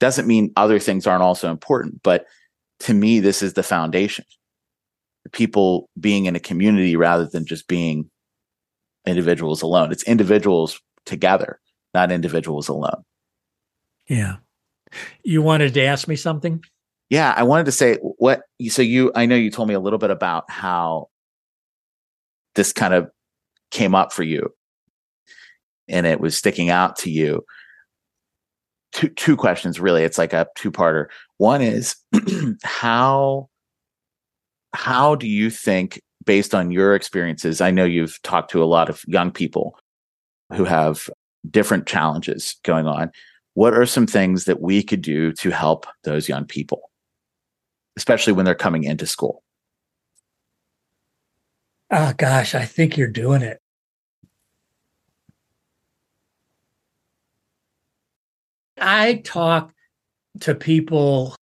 Doesn't 0.00 0.26
mean 0.26 0.52
other 0.54 0.78
things 0.78 1.06
aren't 1.06 1.22
also 1.22 1.50
important, 1.50 2.02
but 2.02 2.26
to 2.80 2.92
me, 2.92 3.20
this 3.20 3.42
is 3.42 3.54
the 3.54 3.62
foundation. 3.62 4.26
People 5.32 5.88
being 5.98 6.26
in 6.26 6.36
a 6.36 6.40
community 6.40 6.94
rather 6.94 7.24
than 7.24 7.46
just 7.46 7.68
being 7.68 8.10
individuals 9.06 9.62
alone. 9.62 9.92
It's 9.92 10.02
individuals 10.02 10.78
together, 11.06 11.58
not 11.94 12.12
individuals 12.12 12.68
alone. 12.68 13.02
Yeah. 14.10 14.36
You 15.24 15.40
wanted 15.40 15.72
to 15.72 15.84
ask 15.84 16.06
me 16.06 16.16
something? 16.16 16.62
Yeah, 17.08 17.32
I 17.36 17.44
wanted 17.44 17.66
to 17.66 17.72
say 17.72 17.96
what 17.96 18.42
so 18.68 18.82
you 18.82 19.12
I 19.14 19.26
know 19.26 19.36
you 19.36 19.50
told 19.50 19.68
me 19.68 19.74
a 19.74 19.80
little 19.80 19.98
bit 19.98 20.10
about 20.10 20.50
how 20.50 21.08
this 22.54 22.72
kind 22.72 22.94
of 22.94 23.10
came 23.70 23.94
up 23.94 24.12
for 24.12 24.22
you 24.22 24.52
and 25.88 26.06
it 26.06 26.20
was 26.20 26.36
sticking 26.36 26.70
out 26.70 26.96
to 26.96 27.10
you. 27.10 27.44
Two 28.92 29.08
two 29.08 29.36
questions 29.36 29.78
really. 29.78 30.02
It's 30.02 30.18
like 30.18 30.32
a 30.32 30.48
two-parter. 30.56 31.06
One 31.38 31.62
is 31.62 31.96
how 32.64 33.48
how 34.72 35.14
do 35.14 35.28
you 35.28 35.48
think 35.48 36.00
based 36.24 36.54
on 36.54 36.72
your 36.72 36.94
experiences, 36.96 37.60
I 37.60 37.70
know 37.70 37.84
you've 37.84 38.20
talked 38.22 38.50
to 38.50 38.62
a 38.62 38.66
lot 38.66 38.88
of 38.88 39.04
young 39.06 39.30
people 39.30 39.78
who 40.54 40.64
have 40.64 41.08
different 41.50 41.86
challenges 41.86 42.56
going 42.64 42.86
on 42.88 43.12
what 43.56 43.72
are 43.72 43.86
some 43.86 44.06
things 44.06 44.44
that 44.44 44.60
we 44.60 44.82
could 44.82 45.00
do 45.00 45.32
to 45.32 45.48
help 45.48 45.86
those 46.04 46.28
young 46.28 46.44
people, 46.44 46.90
especially 47.96 48.32
when 48.32 48.44
they're 48.44 48.54
coming 48.54 48.84
into 48.84 49.06
school? 49.06 49.42
Oh, 51.90 52.12
gosh, 52.16 52.54
I 52.54 52.64
think 52.64 52.96
you're 52.96 53.08
doing 53.08 53.42
it. 53.42 53.60
I 58.78 59.22
talk 59.24 59.72
to 60.40 60.54
people. 60.54 61.34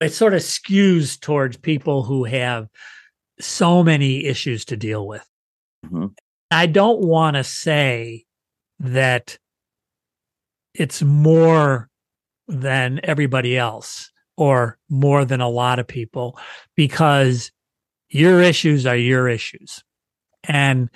It 0.00 0.12
sort 0.12 0.34
of 0.34 0.42
skews 0.42 1.18
towards 1.18 1.56
people 1.56 2.02
who 2.02 2.24
have 2.24 2.68
so 3.40 3.82
many 3.82 4.26
issues 4.26 4.64
to 4.66 4.76
deal 4.76 5.06
with. 5.06 5.26
Mm-hmm. 5.86 6.06
I 6.50 6.66
don't 6.66 7.00
want 7.00 7.36
to 7.36 7.44
say 7.44 8.24
that 8.78 9.38
it's 10.74 11.02
more 11.02 11.88
than 12.48 13.00
everybody 13.02 13.56
else 13.56 14.10
or 14.36 14.78
more 14.88 15.24
than 15.24 15.40
a 15.40 15.48
lot 15.48 15.78
of 15.78 15.86
people 15.86 16.38
because 16.74 17.50
your 18.08 18.40
issues 18.40 18.86
are 18.86 18.96
your 18.96 19.28
issues. 19.28 19.82
And 20.44 20.90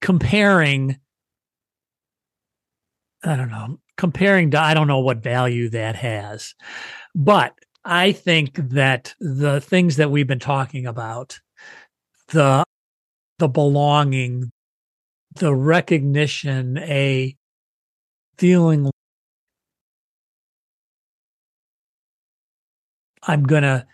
comparing 0.00 0.98
I 3.24 3.34
don't 3.34 3.50
know, 3.50 3.80
comparing 3.96 4.52
to 4.52 4.60
I 4.60 4.72
don't 4.74 4.86
know 4.86 5.00
what 5.00 5.22
value 5.22 5.68
that 5.70 5.96
has. 5.96 6.54
But 7.14 7.54
I 7.84 8.12
think 8.12 8.54
that 8.70 9.14
the 9.20 9.60
things 9.60 9.96
that 9.96 10.10
we've 10.10 10.26
been 10.26 10.38
talking 10.38 10.86
about, 10.86 11.40
the 12.28 12.64
the 13.38 13.48
belonging, 13.48 14.50
the 15.36 15.54
recognition, 15.54 16.78
a 16.78 17.36
feeling 18.38 18.90
I'm 23.22 23.42
going 23.42 23.62
to 23.62 23.86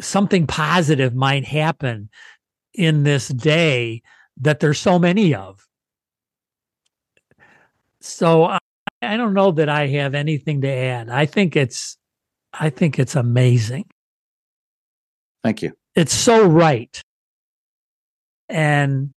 something 0.00 0.46
positive 0.46 1.14
might 1.14 1.44
happen 1.44 2.10
in 2.74 3.02
this 3.02 3.28
day 3.28 4.02
that 4.38 4.60
there's 4.60 4.78
so 4.78 4.98
many 4.98 5.34
of. 5.34 5.66
So 8.00 8.44
I, 8.44 8.58
I 9.00 9.16
don't 9.16 9.34
know 9.34 9.52
that 9.52 9.68
I 9.68 9.86
have 9.88 10.14
anything 10.14 10.60
to 10.62 10.68
add. 10.68 11.08
I 11.08 11.26
think 11.26 11.56
it's 11.56 11.96
I 12.52 12.70
think 12.70 12.98
it's 12.98 13.16
amazing. 13.16 13.86
Thank 15.42 15.62
you. 15.62 15.72
It's 15.94 16.14
so 16.14 16.46
right. 16.46 17.00
And 18.48 19.12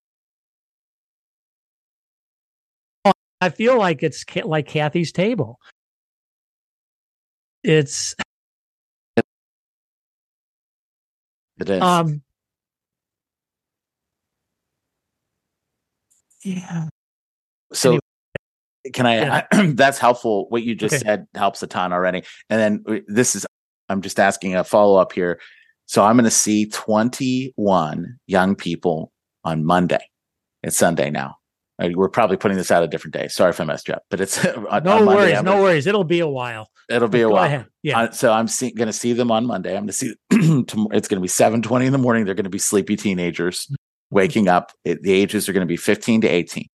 I 3.42 3.50
feel 3.50 3.78
like 3.78 4.04
it's 4.04 4.26
like 4.44 4.68
Kathy's 4.68 5.12
table. 5.12 5.60
It's 7.64 8.16
it 11.60 11.70
is. 11.70 11.82
Um, 11.82 12.22
yeah. 16.44 16.88
So 17.74 17.90
anyway. 17.90 18.00
can 18.94 19.06
I, 19.06 19.16
yeah. 19.16 19.46
I, 19.52 19.68
that's 19.74 20.00
helpful. 20.00 20.48
What 20.50 20.64
you 20.64 20.76
just 20.76 20.96
okay. 20.96 21.04
said 21.04 21.28
helps 21.36 21.62
a 21.64 21.68
ton 21.68 21.94
already. 21.94 22.24
And 22.50 22.60
then 22.60 22.84
uh, 22.88 23.02
this 23.08 23.36
is 23.36 23.46
I'm 23.90 24.02
just 24.02 24.20
asking 24.20 24.56
a 24.56 24.64
follow 24.64 25.00
up 25.00 25.12
here. 25.12 25.40
So 25.86 26.04
I'm 26.04 26.16
going 26.16 26.26
to 26.26 26.32
see 26.32 26.68
21 26.68 28.20
young 28.28 28.56
people 28.56 29.12
on 29.44 29.66
Monday. 29.66 30.08
It's 30.62 30.78
Sunday 30.78 31.10
now. 31.10 31.39
We're 31.80 32.10
probably 32.10 32.38
putting 32.38 32.58
this 32.58 32.72
out 32.72 32.84
a 32.84 32.88
different 32.88 33.14
day. 33.14 33.28
Sorry 33.30 33.52
if 33.52 33.62
I 33.62 33.64
messed 33.64 33.88
you 33.88 33.94
up, 33.94 34.04
but 34.10 34.20
it's 34.20 34.44
on, 34.70 34.84
no 34.84 34.98
on 34.98 35.06
worries. 35.06 35.38
I'm 35.38 35.46
no 35.46 35.52
gonna, 35.52 35.64
worries. 35.64 35.88
It'll 35.88 36.04
be 36.04 36.20
a 36.20 36.28
while. 36.28 36.70
It'll 36.90 37.08
be 37.08 37.22
a 37.22 37.30
while. 37.30 37.46
Ahead. 37.46 37.66
Yeah. 37.84 38.00
Uh, 38.00 38.12
so 38.12 38.34
I'm 38.34 38.48
going 38.60 38.88
to 38.88 38.94
see 38.94 39.14
them 39.14 39.32
on 39.32 39.46
Monday. 39.46 39.70
I'm 39.72 39.86
going 39.86 39.88
to 39.88 39.94
see. 39.94 40.16
it's 40.32 41.08
going 41.08 41.18
to 41.18 41.22
be 41.22 41.28
7:20 41.28 41.86
in 41.86 41.92
the 41.92 41.98
morning. 41.98 42.26
They're 42.26 42.36
going 42.36 42.44
to 42.44 42.50
be 42.50 42.60
sleepy 42.60 42.96
teenagers 42.96 43.66
mm-hmm. 43.66 43.76
waking 44.12 44.48
up. 44.50 44.72
It, 44.84 45.04
the 45.04 45.14
ages 45.14 45.48
are 45.48 45.54
going 45.54 45.66
to 45.66 45.72
be 45.72 45.78
15 45.78 46.22
to 46.22 46.28
18. 46.28 46.68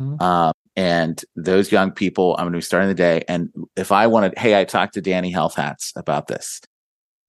Mm-hmm. 0.00 0.22
Um, 0.22 0.52
and 0.74 1.22
those 1.36 1.70
young 1.70 1.92
people, 1.92 2.34
I'm 2.38 2.44
going 2.44 2.52
to 2.52 2.58
be 2.58 2.62
starting 2.62 2.88
the 2.88 2.94
day. 2.94 3.22
And 3.28 3.50
if 3.76 3.92
I 3.92 4.06
wanted, 4.06 4.36
hey, 4.38 4.58
I 4.58 4.64
talked 4.64 4.94
to 4.94 5.02
Danny 5.02 5.30
Health 5.30 5.54
Hats 5.54 5.92
about 5.96 6.28
this. 6.28 6.60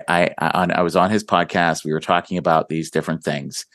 I, 0.07 0.31
I, 0.39 0.49
on, 0.49 0.71
I 0.71 0.81
was 0.81 0.95
on 0.95 1.11
his 1.11 1.23
podcast. 1.23 1.85
We 1.85 1.91
were 1.91 1.99
talking 1.99 2.37
about 2.37 2.69
these 2.69 2.89
different 2.89 3.23
things 3.23 3.65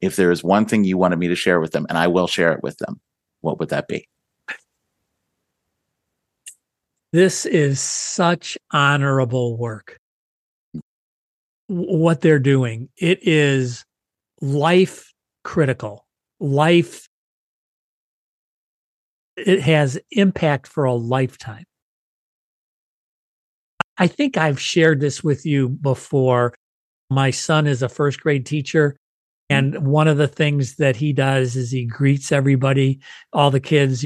if 0.00 0.16
there 0.16 0.30
is 0.30 0.44
one 0.44 0.66
thing 0.66 0.84
you 0.84 0.98
wanted 0.98 1.18
me 1.18 1.28
to 1.28 1.34
share 1.34 1.60
with 1.60 1.72
them, 1.72 1.86
and 1.88 1.98
I 1.98 2.06
will 2.06 2.26
share 2.26 2.52
it 2.52 2.62
with 2.62 2.76
them, 2.78 3.00
what 3.40 3.58
would 3.58 3.70
that 3.70 3.88
be? 3.88 4.08
This 7.12 7.46
is 7.46 7.80
such 7.80 8.58
honorable 8.72 9.56
work. 9.56 9.98
What 11.68 12.20
they're 12.20 12.38
doing, 12.38 12.88
it 12.96 13.26
is 13.26 13.84
life 14.40 15.12
critical, 15.42 16.06
life. 16.40 17.08
It 19.36 19.60
has 19.62 19.98
impact 20.10 20.66
for 20.66 20.84
a 20.84 20.94
lifetime. 20.94 21.64
I 23.98 24.06
think 24.08 24.36
I've 24.36 24.60
shared 24.60 25.00
this 25.00 25.24
with 25.24 25.46
you 25.46 25.68
before. 25.68 26.54
My 27.08 27.30
son 27.30 27.66
is 27.66 27.82
a 27.82 27.88
first 27.88 28.20
grade 28.20 28.44
teacher 28.44 28.98
Mm-hmm. 29.50 29.76
and 29.76 29.86
one 29.86 30.08
of 30.08 30.16
the 30.16 30.28
things 30.28 30.76
that 30.76 30.96
he 30.96 31.12
does 31.12 31.56
is 31.56 31.70
he 31.70 31.84
greets 31.84 32.32
everybody, 32.32 33.00
all 33.32 33.50
the 33.50 33.60
kids 33.60 34.04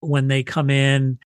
when 0.00 0.28
they 0.28 0.42
come 0.42 0.70
in. 0.70 1.18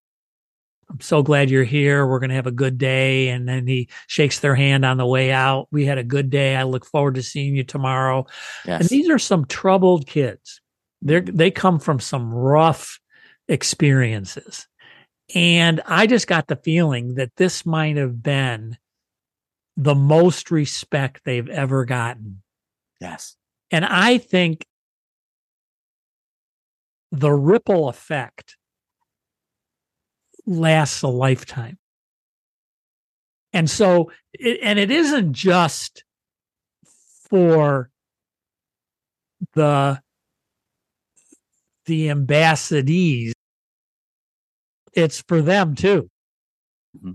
I'm 0.89 1.01
so 1.01 1.23
glad 1.23 1.51
you're 1.51 1.64
here. 1.64 2.07
We're 2.07 2.21
going 2.21 2.31
to 2.31 2.37
have 2.37 2.47
a 2.47 2.53
good 2.53 2.79
day. 2.79 3.31
And 3.31 3.49
then 3.49 3.67
he 3.67 3.89
shakes 4.07 4.39
their 4.39 4.55
hand 4.55 4.85
on 4.85 4.99
the 4.99 5.07
way 5.07 5.33
out. 5.33 5.67
We 5.73 5.85
had 5.85 5.99
a 5.99 6.05
good 6.05 6.31
day. 6.31 6.55
I 6.55 6.62
look 6.62 6.87
forward 6.87 7.17
to 7.17 7.25
seeing 7.25 7.57
you 7.57 7.64
tomorrow. 7.64 8.27
Yes. 8.64 8.83
And 8.83 8.89
these 8.89 9.11
are 9.11 9.19
some 9.19 9.47
troubled 9.47 10.07
kids. 10.07 10.61
They 11.03 11.21
they 11.21 11.51
come 11.51 11.81
from 11.81 11.99
some 11.99 12.33
rough 12.33 13.01
experiences. 13.49 14.69
And 15.35 15.81
I 15.87 16.07
just 16.07 16.29
got 16.29 16.47
the 16.47 16.57
feeling 16.57 17.17
that 17.17 17.35
this 17.37 17.67
might 17.67 17.97
have 17.97 18.23
been 18.23 18.79
the 19.77 19.97
most 19.97 20.53
respect 20.53 21.23
they've 21.25 21.49
ever 21.49 21.85
gotten. 21.85 22.43
Yes. 23.01 23.37
And 23.71 23.85
I 23.85 24.19
think 24.19 24.64
the 27.11 27.33
ripple 27.33 27.89
effect 27.89 28.57
lasts 30.47 31.03
a 31.03 31.09
lifetime. 31.09 31.79
And 33.53 33.69
so, 33.69 34.11
it, 34.33 34.61
and 34.62 34.79
it 34.79 34.91
isn't 34.91 35.33
just 35.33 36.05
for 37.31 37.91
the 39.55 40.01
the 41.87 42.09
ambassadees 42.09 43.33
it's 44.93 45.23
for 45.29 45.43
them 45.43 45.75
too 45.75 46.09
mm-hmm. 46.97 47.12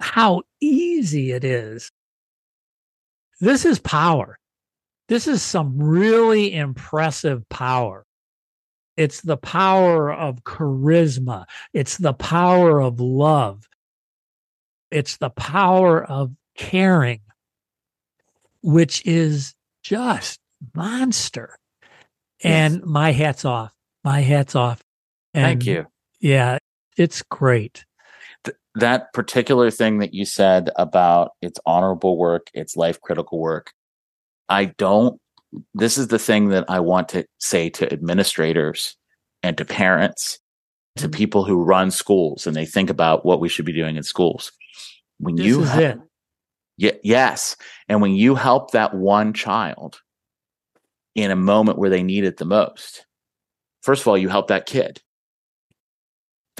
how 0.00 0.42
easy 0.60 1.32
it 1.32 1.44
is 1.44 1.90
this 3.40 3.64
is 3.64 3.78
power. 3.78 4.38
This 5.08 5.26
is 5.26 5.42
some 5.42 5.82
really 5.82 6.54
impressive 6.54 7.48
power. 7.48 8.04
It's 8.96 9.22
the 9.22 9.36
power 9.36 10.12
of 10.12 10.44
charisma. 10.44 11.46
It's 11.72 11.96
the 11.96 12.12
power 12.12 12.80
of 12.80 13.00
love. 13.00 13.68
It's 14.90 15.16
the 15.16 15.30
power 15.30 16.04
of 16.04 16.32
caring, 16.56 17.20
which 18.62 19.04
is 19.06 19.54
just 19.82 20.38
monster. 20.74 21.56
And 22.42 22.84
my 22.84 23.12
hat's 23.12 23.44
off. 23.44 23.72
My 24.04 24.20
hat's 24.20 24.54
off. 24.54 24.82
And 25.34 25.44
Thank 25.44 25.66
you. 25.66 25.86
Yeah, 26.20 26.58
it's 26.96 27.22
great 27.22 27.84
that 28.74 29.12
particular 29.12 29.70
thing 29.70 29.98
that 29.98 30.14
you 30.14 30.24
said 30.24 30.70
about 30.76 31.32
it's 31.42 31.60
honorable 31.66 32.16
work, 32.16 32.48
it's 32.54 32.76
life 32.76 33.00
critical 33.00 33.38
work, 33.38 33.72
I 34.48 34.66
don't. 34.66 35.20
This 35.74 35.98
is 35.98 36.08
the 36.08 36.18
thing 36.18 36.50
that 36.50 36.64
I 36.68 36.80
want 36.80 37.08
to 37.10 37.26
say 37.38 37.70
to 37.70 37.92
administrators 37.92 38.96
and 39.42 39.56
to 39.58 39.64
parents, 39.64 40.38
to 40.96 41.04
mm-hmm. 41.04 41.16
people 41.16 41.44
who 41.44 41.62
run 41.62 41.90
schools 41.90 42.46
and 42.46 42.54
they 42.54 42.66
think 42.66 42.90
about 42.90 43.24
what 43.24 43.40
we 43.40 43.48
should 43.48 43.64
be 43.64 43.72
doing 43.72 43.96
in 43.96 44.02
schools. 44.02 44.52
When 45.18 45.36
this 45.36 45.46
you, 45.46 45.64
ha- 45.64 45.96
yeah, 46.76 46.92
yes, 47.02 47.56
and 47.88 48.00
when 48.00 48.12
you 48.12 48.34
help 48.34 48.70
that 48.70 48.94
one 48.94 49.32
child 49.32 50.00
in 51.14 51.30
a 51.30 51.36
moment 51.36 51.78
where 51.78 51.90
they 51.90 52.02
need 52.02 52.24
it 52.24 52.36
the 52.36 52.44
most, 52.44 53.06
first 53.82 54.02
of 54.02 54.08
all, 54.08 54.16
you 54.16 54.28
help 54.28 54.48
that 54.48 54.66
kid 54.66 55.02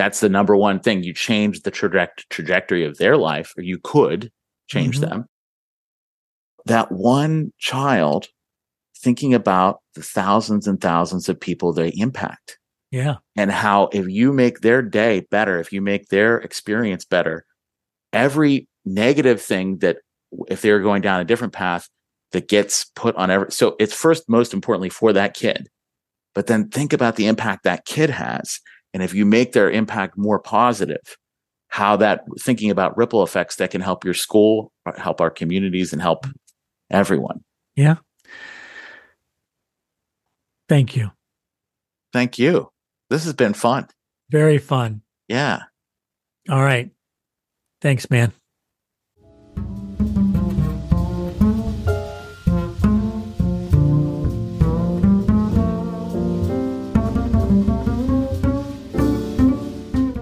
that's 0.00 0.20
the 0.20 0.30
number 0.30 0.56
one 0.56 0.80
thing. 0.80 1.02
You 1.02 1.12
change 1.12 1.60
the 1.60 1.70
traje- 1.70 2.08
trajectory 2.30 2.86
of 2.86 2.96
their 2.96 3.18
life, 3.18 3.52
or 3.58 3.62
you 3.62 3.78
could 3.78 4.32
change 4.66 4.98
mm-hmm. 4.98 5.10
them. 5.10 5.26
That 6.64 6.90
one 6.90 7.52
child 7.58 8.28
thinking 8.96 9.34
about 9.34 9.80
the 9.94 10.02
thousands 10.02 10.66
and 10.66 10.80
thousands 10.80 11.28
of 11.28 11.38
people 11.38 11.74
they 11.74 11.90
impact. 11.90 12.58
Yeah. 12.90 13.16
And 13.36 13.52
how 13.52 13.90
if 13.92 14.08
you 14.08 14.32
make 14.32 14.60
their 14.60 14.80
day 14.80 15.26
better, 15.30 15.60
if 15.60 15.70
you 15.70 15.82
make 15.82 16.08
their 16.08 16.38
experience 16.38 17.04
better, 17.04 17.44
every 18.14 18.68
negative 18.86 19.42
thing 19.42 19.80
that 19.80 19.98
if 20.48 20.62
they're 20.62 20.80
going 20.80 21.02
down 21.02 21.20
a 21.20 21.26
different 21.26 21.52
path 21.52 21.90
that 22.32 22.48
gets 22.48 22.86
put 22.96 23.14
on 23.16 23.30
every 23.30 23.52
so 23.52 23.76
it's 23.78 23.92
first 23.92 24.30
most 24.30 24.54
importantly 24.54 24.88
for 24.88 25.12
that 25.12 25.34
kid. 25.34 25.68
But 26.34 26.46
then 26.46 26.70
think 26.70 26.94
about 26.94 27.16
the 27.16 27.26
impact 27.26 27.64
that 27.64 27.84
kid 27.84 28.08
has 28.08 28.60
and 28.92 29.02
if 29.02 29.14
you 29.14 29.24
make 29.24 29.52
their 29.52 29.70
impact 29.70 30.16
more 30.16 30.38
positive, 30.38 31.16
how 31.68 31.96
that 31.96 32.24
thinking 32.40 32.70
about 32.70 32.96
ripple 32.96 33.22
effects 33.22 33.56
that 33.56 33.70
can 33.70 33.80
help 33.80 34.04
your 34.04 34.14
school, 34.14 34.72
uh, 34.86 34.92
help 35.00 35.20
our 35.20 35.30
communities, 35.30 35.92
and 35.92 36.02
help 36.02 36.26
everyone. 36.90 37.44
Yeah. 37.76 37.96
Thank 40.68 40.96
you. 40.96 41.10
Thank 42.12 42.38
you. 42.38 42.70
This 43.08 43.24
has 43.24 43.34
been 43.34 43.54
fun. 43.54 43.86
Very 44.30 44.58
fun. 44.58 45.02
Yeah. 45.28 45.62
All 46.48 46.62
right. 46.62 46.90
Thanks, 47.80 48.10
man. 48.10 48.32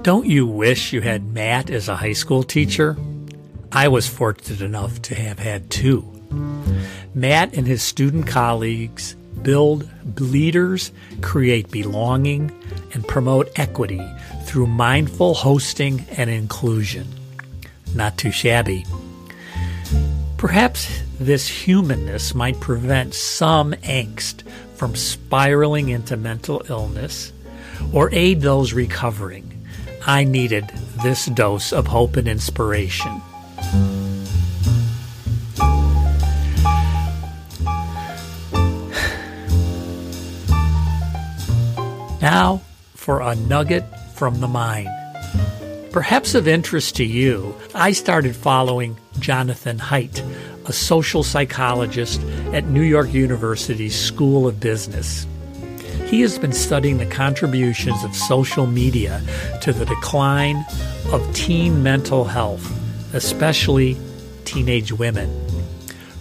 Don't 0.09 0.25
you 0.25 0.47
wish 0.47 0.95
you 0.95 1.03
had 1.03 1.35
Matt 1.35 1.69
as 1.69 1.87
a 1.87 1.97
high 1.97 2.15
school 2.15 2.43
teacher? 2.43 2.97
I 3.71 3.89
was 3.89 4.09
fortunate 4.09 4.63
enough 4.63 5.03
to 5.03 5.15
have 5.15 5.39
had 5.39 5.69
two. 5.69 6.01
Matt 7.15 7.53
and 7.53 7.67
his 7.67 7.83
student 7.83 8.27
colleagues 8.27 9.17
build 9.43 9.87
leaders, 10.19 10.93
create 11.21 11.71
belonging, 11.71 12.51
and 12.95 13.07
promote 13.07 13.51
equity 13.57 14.01
through 14.45 14.69
mindful 14.69 15.35
hosting 15.35 16.07
and 16.17 16.31
inclusion. 16.31 17.07
Not 17.95 18.17
too 18.17 18.31
shabby. 18.31 18.87
Perhaps 20.39 21.03
this 21.21 21.47
humanness 21.47 22.35
might 22.35 22.59
prevent 22.61 23.13
some 23.13 23.75
angst 23.83 24.41
from 24.75 24.97
spiraling 24.97 25.91
into 25.91 26.17
mental 26.17 26.63
illness 26.71 27.31
or 27.93 28.09
aid 28.15 28.41
those 28.41 28.73
recovering. 28.73 29.48
I 30.09 30.25
needed 30.25 30.71
this 31.03 31.27
dose 31.27 31.71
of 31.71 31.87
hope 31.87 32.17
and 32.17 32.27
inspiration. 32.27 33.21
Now 42.23 42.63
for 42.95 43.21
a 43.21 43.35
nugget 43.35 43.85
from 44.15 44.41
the 44.41 44.49
mind. 44.49 44.89
Perhaps 45.93 46.35
of 46.35 46.49
interest 46.49 46.97
to 46.97 47.05
you, 47.05 47.55
I 47.75 47.93
started 47.93 48.35
following 48.35 48.97
Jonathan 49.19 49.77
Haidt, 49.77 50.23
a 50.67 50.73
social 50.73 51.23
psychologist 51.23 52.23
at 52.55 52.65
New 52.65 52.81
York 52.81 53.13
University's 53.13 53.95
School 53.95 54.49
of 54.49 54.59
Business. 54.59 55.27
He 56.09 56.23
has 56.23 56.39
been 56.39 56.55
studying 56.55 56.97
the 56.97 57.05
contributions 57.05 58.03
of 58.03 58.17
social 58.17 58.67
media 58.67 59.21
to 59.61 59.75
the 59.75 59.85
decline 59.85 60.65
of 61.13 61.35
teen 61.35 61.83
mental 61.83 62.25
health, 62.25 62.65
especially 63.15 63.99
teenage 64.47 64.91
women. 64.91 65.29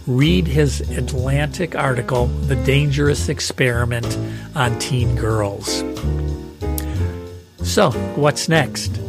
Read 0.06 0.46
his 0.46 0.82
Atlantic 0.98 1.74
article, 1.74 2.28
The 2.28 2.58
Dangerous 2.58 3.30
Experiment 3.30 4.18
on 4.56 4.78
Teen 4.78 5.16
Girls. 5.16 5.86
So, 7.64 7.92
what's 8.18 8.50
next? 8.50 9.00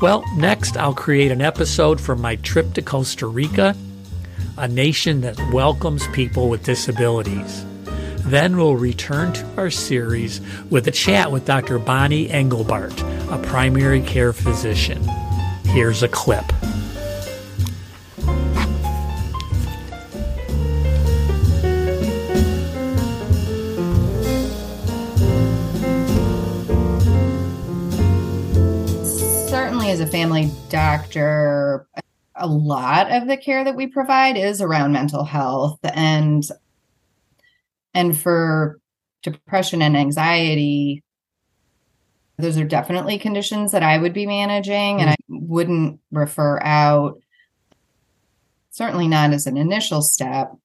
Well, 0.00 0.24
next 0.36 0.76
I'll 0.76 0.94
create 0.94 1.30
an 1.30 1.40
episode 1.40 2.00
from 2.00 2.20
my 2.20 2.34
trip 2.34 2.72
to 2.74 2.82
Costa 2.82 3.28
Rica, 3.28 3.76
a 4.58 4.66
nation 4.66 5.20
that 5.20 5.38
welcomes 5.52 6.08
people 6.08 6.48
with 6.48 6.64
disabilities. 6.64 7.64
Then 8.24 8.56
we'll 8.56 8.76
return 8.76 9.32
to 9.32 9.46
our 9.56 9.70
series 9.70 10.40
with 10.70 10.86
a 10.86 10.90
chat 10.92 11.32
with 11.32 11.46
Dr. 11.46 11.78
Bonnie 11.78 12.28
Engelbart, 12.28 13.00
a 13.32 13.38
primary 13.48 14.02
care 14.02 14.32
physician. 14.32 15.02
Here's 15.64 16.02
a 16.02 16.08
clip. 16.08 16.44
Certainly, 29.48 29.90
as 29.90 30.00
a 30.00 30.06
family 30.06 30.52
doctor, 30.68 31.88
a 32.36 32.46
lot 32.46 33.10
of 33.10 33.26
the 33.28 33.36
care 33.36 33.64
that 33.64 33.76
we 33.76 33.86
provide 33.86 34.36
is 34.36 34.60
around 34.60 34.92
mental 34.92 35.24
health 35.24 35.78
and 35.82 36.44
and 37.94 38.18
for 38.18 38.78
depression 39.22 39.82
and 39.82 39.96
anxiety 39.96 41.02
those 42.38 42.56
are 42.56 42.64
definitely 42.64 43.18
conditions 43.18 43.72
that 43.72 43.82
I 43.82 43.98
would 43.98 44.14
be 44.14 44.26
managing 44.26 45.00
and 45.00 45.10
I 45.10 45.16
wouldn't 45.28 46.00
refer 46.10 46.58
out 46.62 47.20
certainly 48.70 49.08
not 49.08 49.32
as 49.32 49.46
an 49.46 49.56
initial 49.56 50.00
step. 50.00 50.56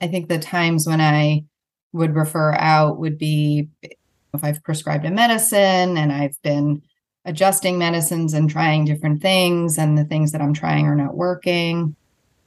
I 0.00 0.06
think 0.06 0.28
the 0.28 0.38
times 0.38 0.86
when 0.86 1.00
I 1.00 1.44
would 1.92 2.14
refer 2.14 2.52
out 2.54 2.98
would 2.98 3.18
be 3.18 3.68
if 3.82 4.44
I've 4.44 4.62
prescribed 4.62 5.04
a 5.04 5.10
medicine 5.10 5.98
and 5.98 6.12
I've 6.12 6.40
been 6.42 6.82
adjusting 7.24 7.78
medicines 7.78 8.32
and 8.32 8.48
trying 8.48 8.84
different 8.84 9.20
things 9.20 9.76
and 9.76 9.98
the 9.98 10.04
things 10.04 10.32
that 10.32 10.40
I'm 10.40 10.54
trying 10.54 10.86
are 10.86 10.94
not 10.94 11.16
working. 11.16 11.96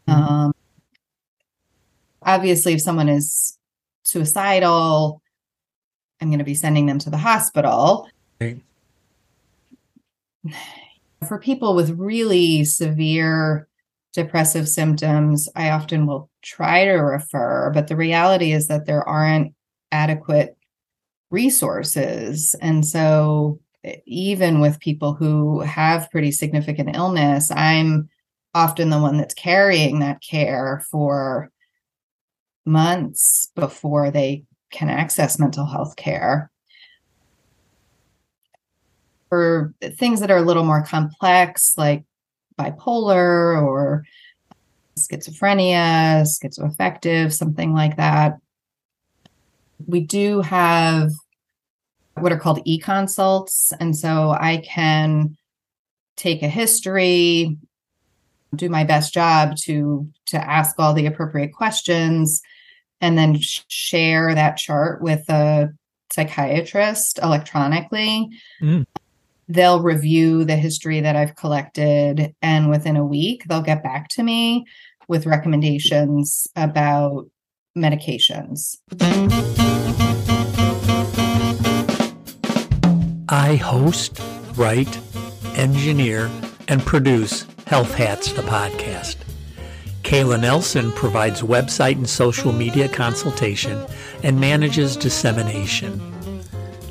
Mm-hmm. 0.08 0.12
Um, 0.12 0.54
obviously 2.26 2.74
if 2.74 2.82
someone 2.82 3.10
is 3.10 3.58
suicidal 4.04 5.22
i'm 6.22 6.30
going 6.30 6.40
to 6.40 6.46
be 6.46 6.54
sending 6.54 6.86
them 6.86 7.00
to 7.00 7.10
the 7.10 7.18
hospital 7.18 8.08
right. 8.40 8.60
for 11.28 11.40
people 11.40 11.74
with 11.74 11.98
really 11.98 12.66
severe 12.66 13.68
depressive 14.14 14.68
symptoms 14.68 15.48
i 15.56 15.70
often 15.70 16.06
will 16.06 16.30
try 16.42 16.86
to 16.86 16.94
refer 16.94 17.72
but 17.74 17.88
the 17.88 17.96
reality 17.96 18.52
is 18.52 18.68
that 18.68 18.86
there 18.86 19.08
aren't 19.08 19.54
adequate 19.92 20.58
resources 21.32 22.56
and 22.62 22.86
so 22.86 23.60
even 24.06 24.62
with 24.62 24.80
people 24.80 25.14
who 25.14 25.60
have 25.62 26.12
pretty 26.12 26.32
significant 26.32 26.96
illness 26.96 27.52
i'm 27.52 28.10
often 28.54 28.90
the 28.90 29.00
one 29.00 29.18
that's 29.18 29.34
carrying 29.34 30.00
that 30.00 30.22
care 30.22 30.84
for 30.92 31.50
months 32.66 33.50
before 33.56 34.12
they 34.12 34.44
can 34.72 34.90
access 34.90 35.40
mental 35.40 35.66
health 35.66 35.96
care. 35.96 36.50
For 39.30 39.74
things 39.98 40.20
that 40.20 40.32
are 40.32 40.38
a 40.38 40.44
little 40.44 40.64
more 40.64 40.84
complex, 40.84 41.74
like 41.78 42.04
bipolar 42.60 43.62
or 43.62 44.06
schizophrenia, 44.98 46.24
schizoaffective, 46.24 47.34
something 47.34 47.74
like 47.74 47.98
that, 47.98 48.38
we 49.86 50.02
do 50.02 50.42
have 50.42 51.12
what 52.16 52.32
are 52.32 52.40
called 52.40 52.62
e 52.66 52.78
consults. 52.78 53.74
And 53.80 53.98
so 53.98 54.32
I 54.32 54.58
can 54.58 55.36
take 56.16 56.44
a 56.44 56.48
history, 56.48 57.58
do 58.56 58.70
my 58.70 58.84
best 58.84 59.14
job 59.14 59.56
to 59.64 60.08
to 60.28 60.38
ask 60.38 60.76
all 60.78 60.94
the 60.94 61.08
appropriate 61.08 61.54
questions 61.54 62.42
and 63.04 63.18
then 63.18 63.38
share 63.68 64.34
that 64.34 64.56
chart 64.56 65.02
with 65.02 65.30
a 65.30 65.68
psychiatrist 66.14 67.20
electronically. 67.22 68.30
Mm. 68.62 68.86
They'll 69.50 69.82
review 69.82 70.46
the 70.46 70.56
history 70.56 71.02
that 71.02 71.18
I've 71.18 71.36
collected, 71.36 72.34
and 72.42 72.70
within 72.70 72.96
a 72.96 73.06
week, 73.06 73.44
they'll 73.50 73.62
get 73.62 73.84
back 73.84 74.08
to 74.12 74.24
me 74.24 74.66
with 75.10 75.26
recommendations 75.26 76.48
about 76.56 77.30
medications. 77.78 78.78
I 83.28 83.56
host, 83.56 84.22
write, 84.56 84.98
engineer, 85.58 86.32
and 86.70 86.82
produce 86.82 87.46
Health 87.68 87.94
Hats, 87.96 88.32
the 88.32 88.44
podcast. 88.44 89.23
Kayla 90.04 90.40
Nelson 90.40 90.92
provides 90.92 91.42
website 91.42 91.96
and 91.96 92.10
social 92.10 92.52
media 92.52 92.88
consultation 92.90 93.84
and 94.22 94.40
manages 94.40 94.96
dissemination. 94.96 96.02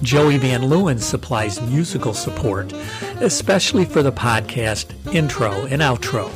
Joey 0.03 0.39
Van 0.39 0.63
Leeuwen 0.63 0.99
supplies 0.99 1.61
musical 1.61 2.15
support, 2.15 2.73
especially 3.21 3.85
for 3.85 4.03
the 4.03 4.11
podcast 4.11 4.87
intro 5.15 5.53
and 5.67 5.81
outro. 5.83 6.29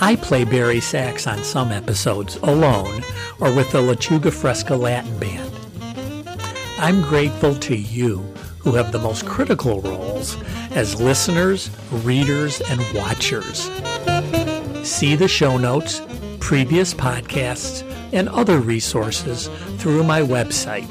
I 0.00 0.16
play 0.16 0.44
bari 0.44 0.80
sax 0.80 1.26
on 1.26 1.42
some 1.42 1.72
episodes 1.72 2.36
alone 2.36 3.02
or 3.40 3.54
with 3.54 3.72
the 3.72 3.78
Lechuga 3.78 4.32
Fresca 4.32 4.76
Latin 4.76 5.18
Band. 5.18 5.50
I'm 6.78 7.02
grateful 7.02 7.54
to 7.56 7.76
you 7.76 8.18
who 8.58 8.72
have 8.72 8.92
the 8.92 8.98
most 8.98 9.26
critical 9.26 9.80
roles 9.80 10.36
as 10.72 11.00
listeners, 11.00 11.70
readers, 11.90 12.60
and 12.62 12.80
watchers. 12.94 13.68
See 14.84 15.16
the 15.16 15.28
show 15.28 15.56
notes, 15.56 16.02
previous 16.40 16.94
podcasts, 16.94 17.82
and 18.12 18.28
other 18.28 18.58
resources 18.58 19.48
through 19.78 20.04
my 20.04 20.20
website, 20.20 20.90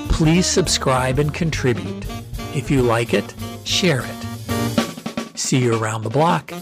Please 0.08 0.46
subscribe 0.46 1.18
and 1.18 1.34
contribute. 1.34 2.06
If 2.54 2.70
you 2.70 2.82
like 2.82 3.12
it, 3.14 3.34
share 3.64 4.04
it. 4.04 4.21
See 5.42 5.58
you 5.58 5.74
around 5.74 6.02
the 6.04 6.08
block. 6.08 6.52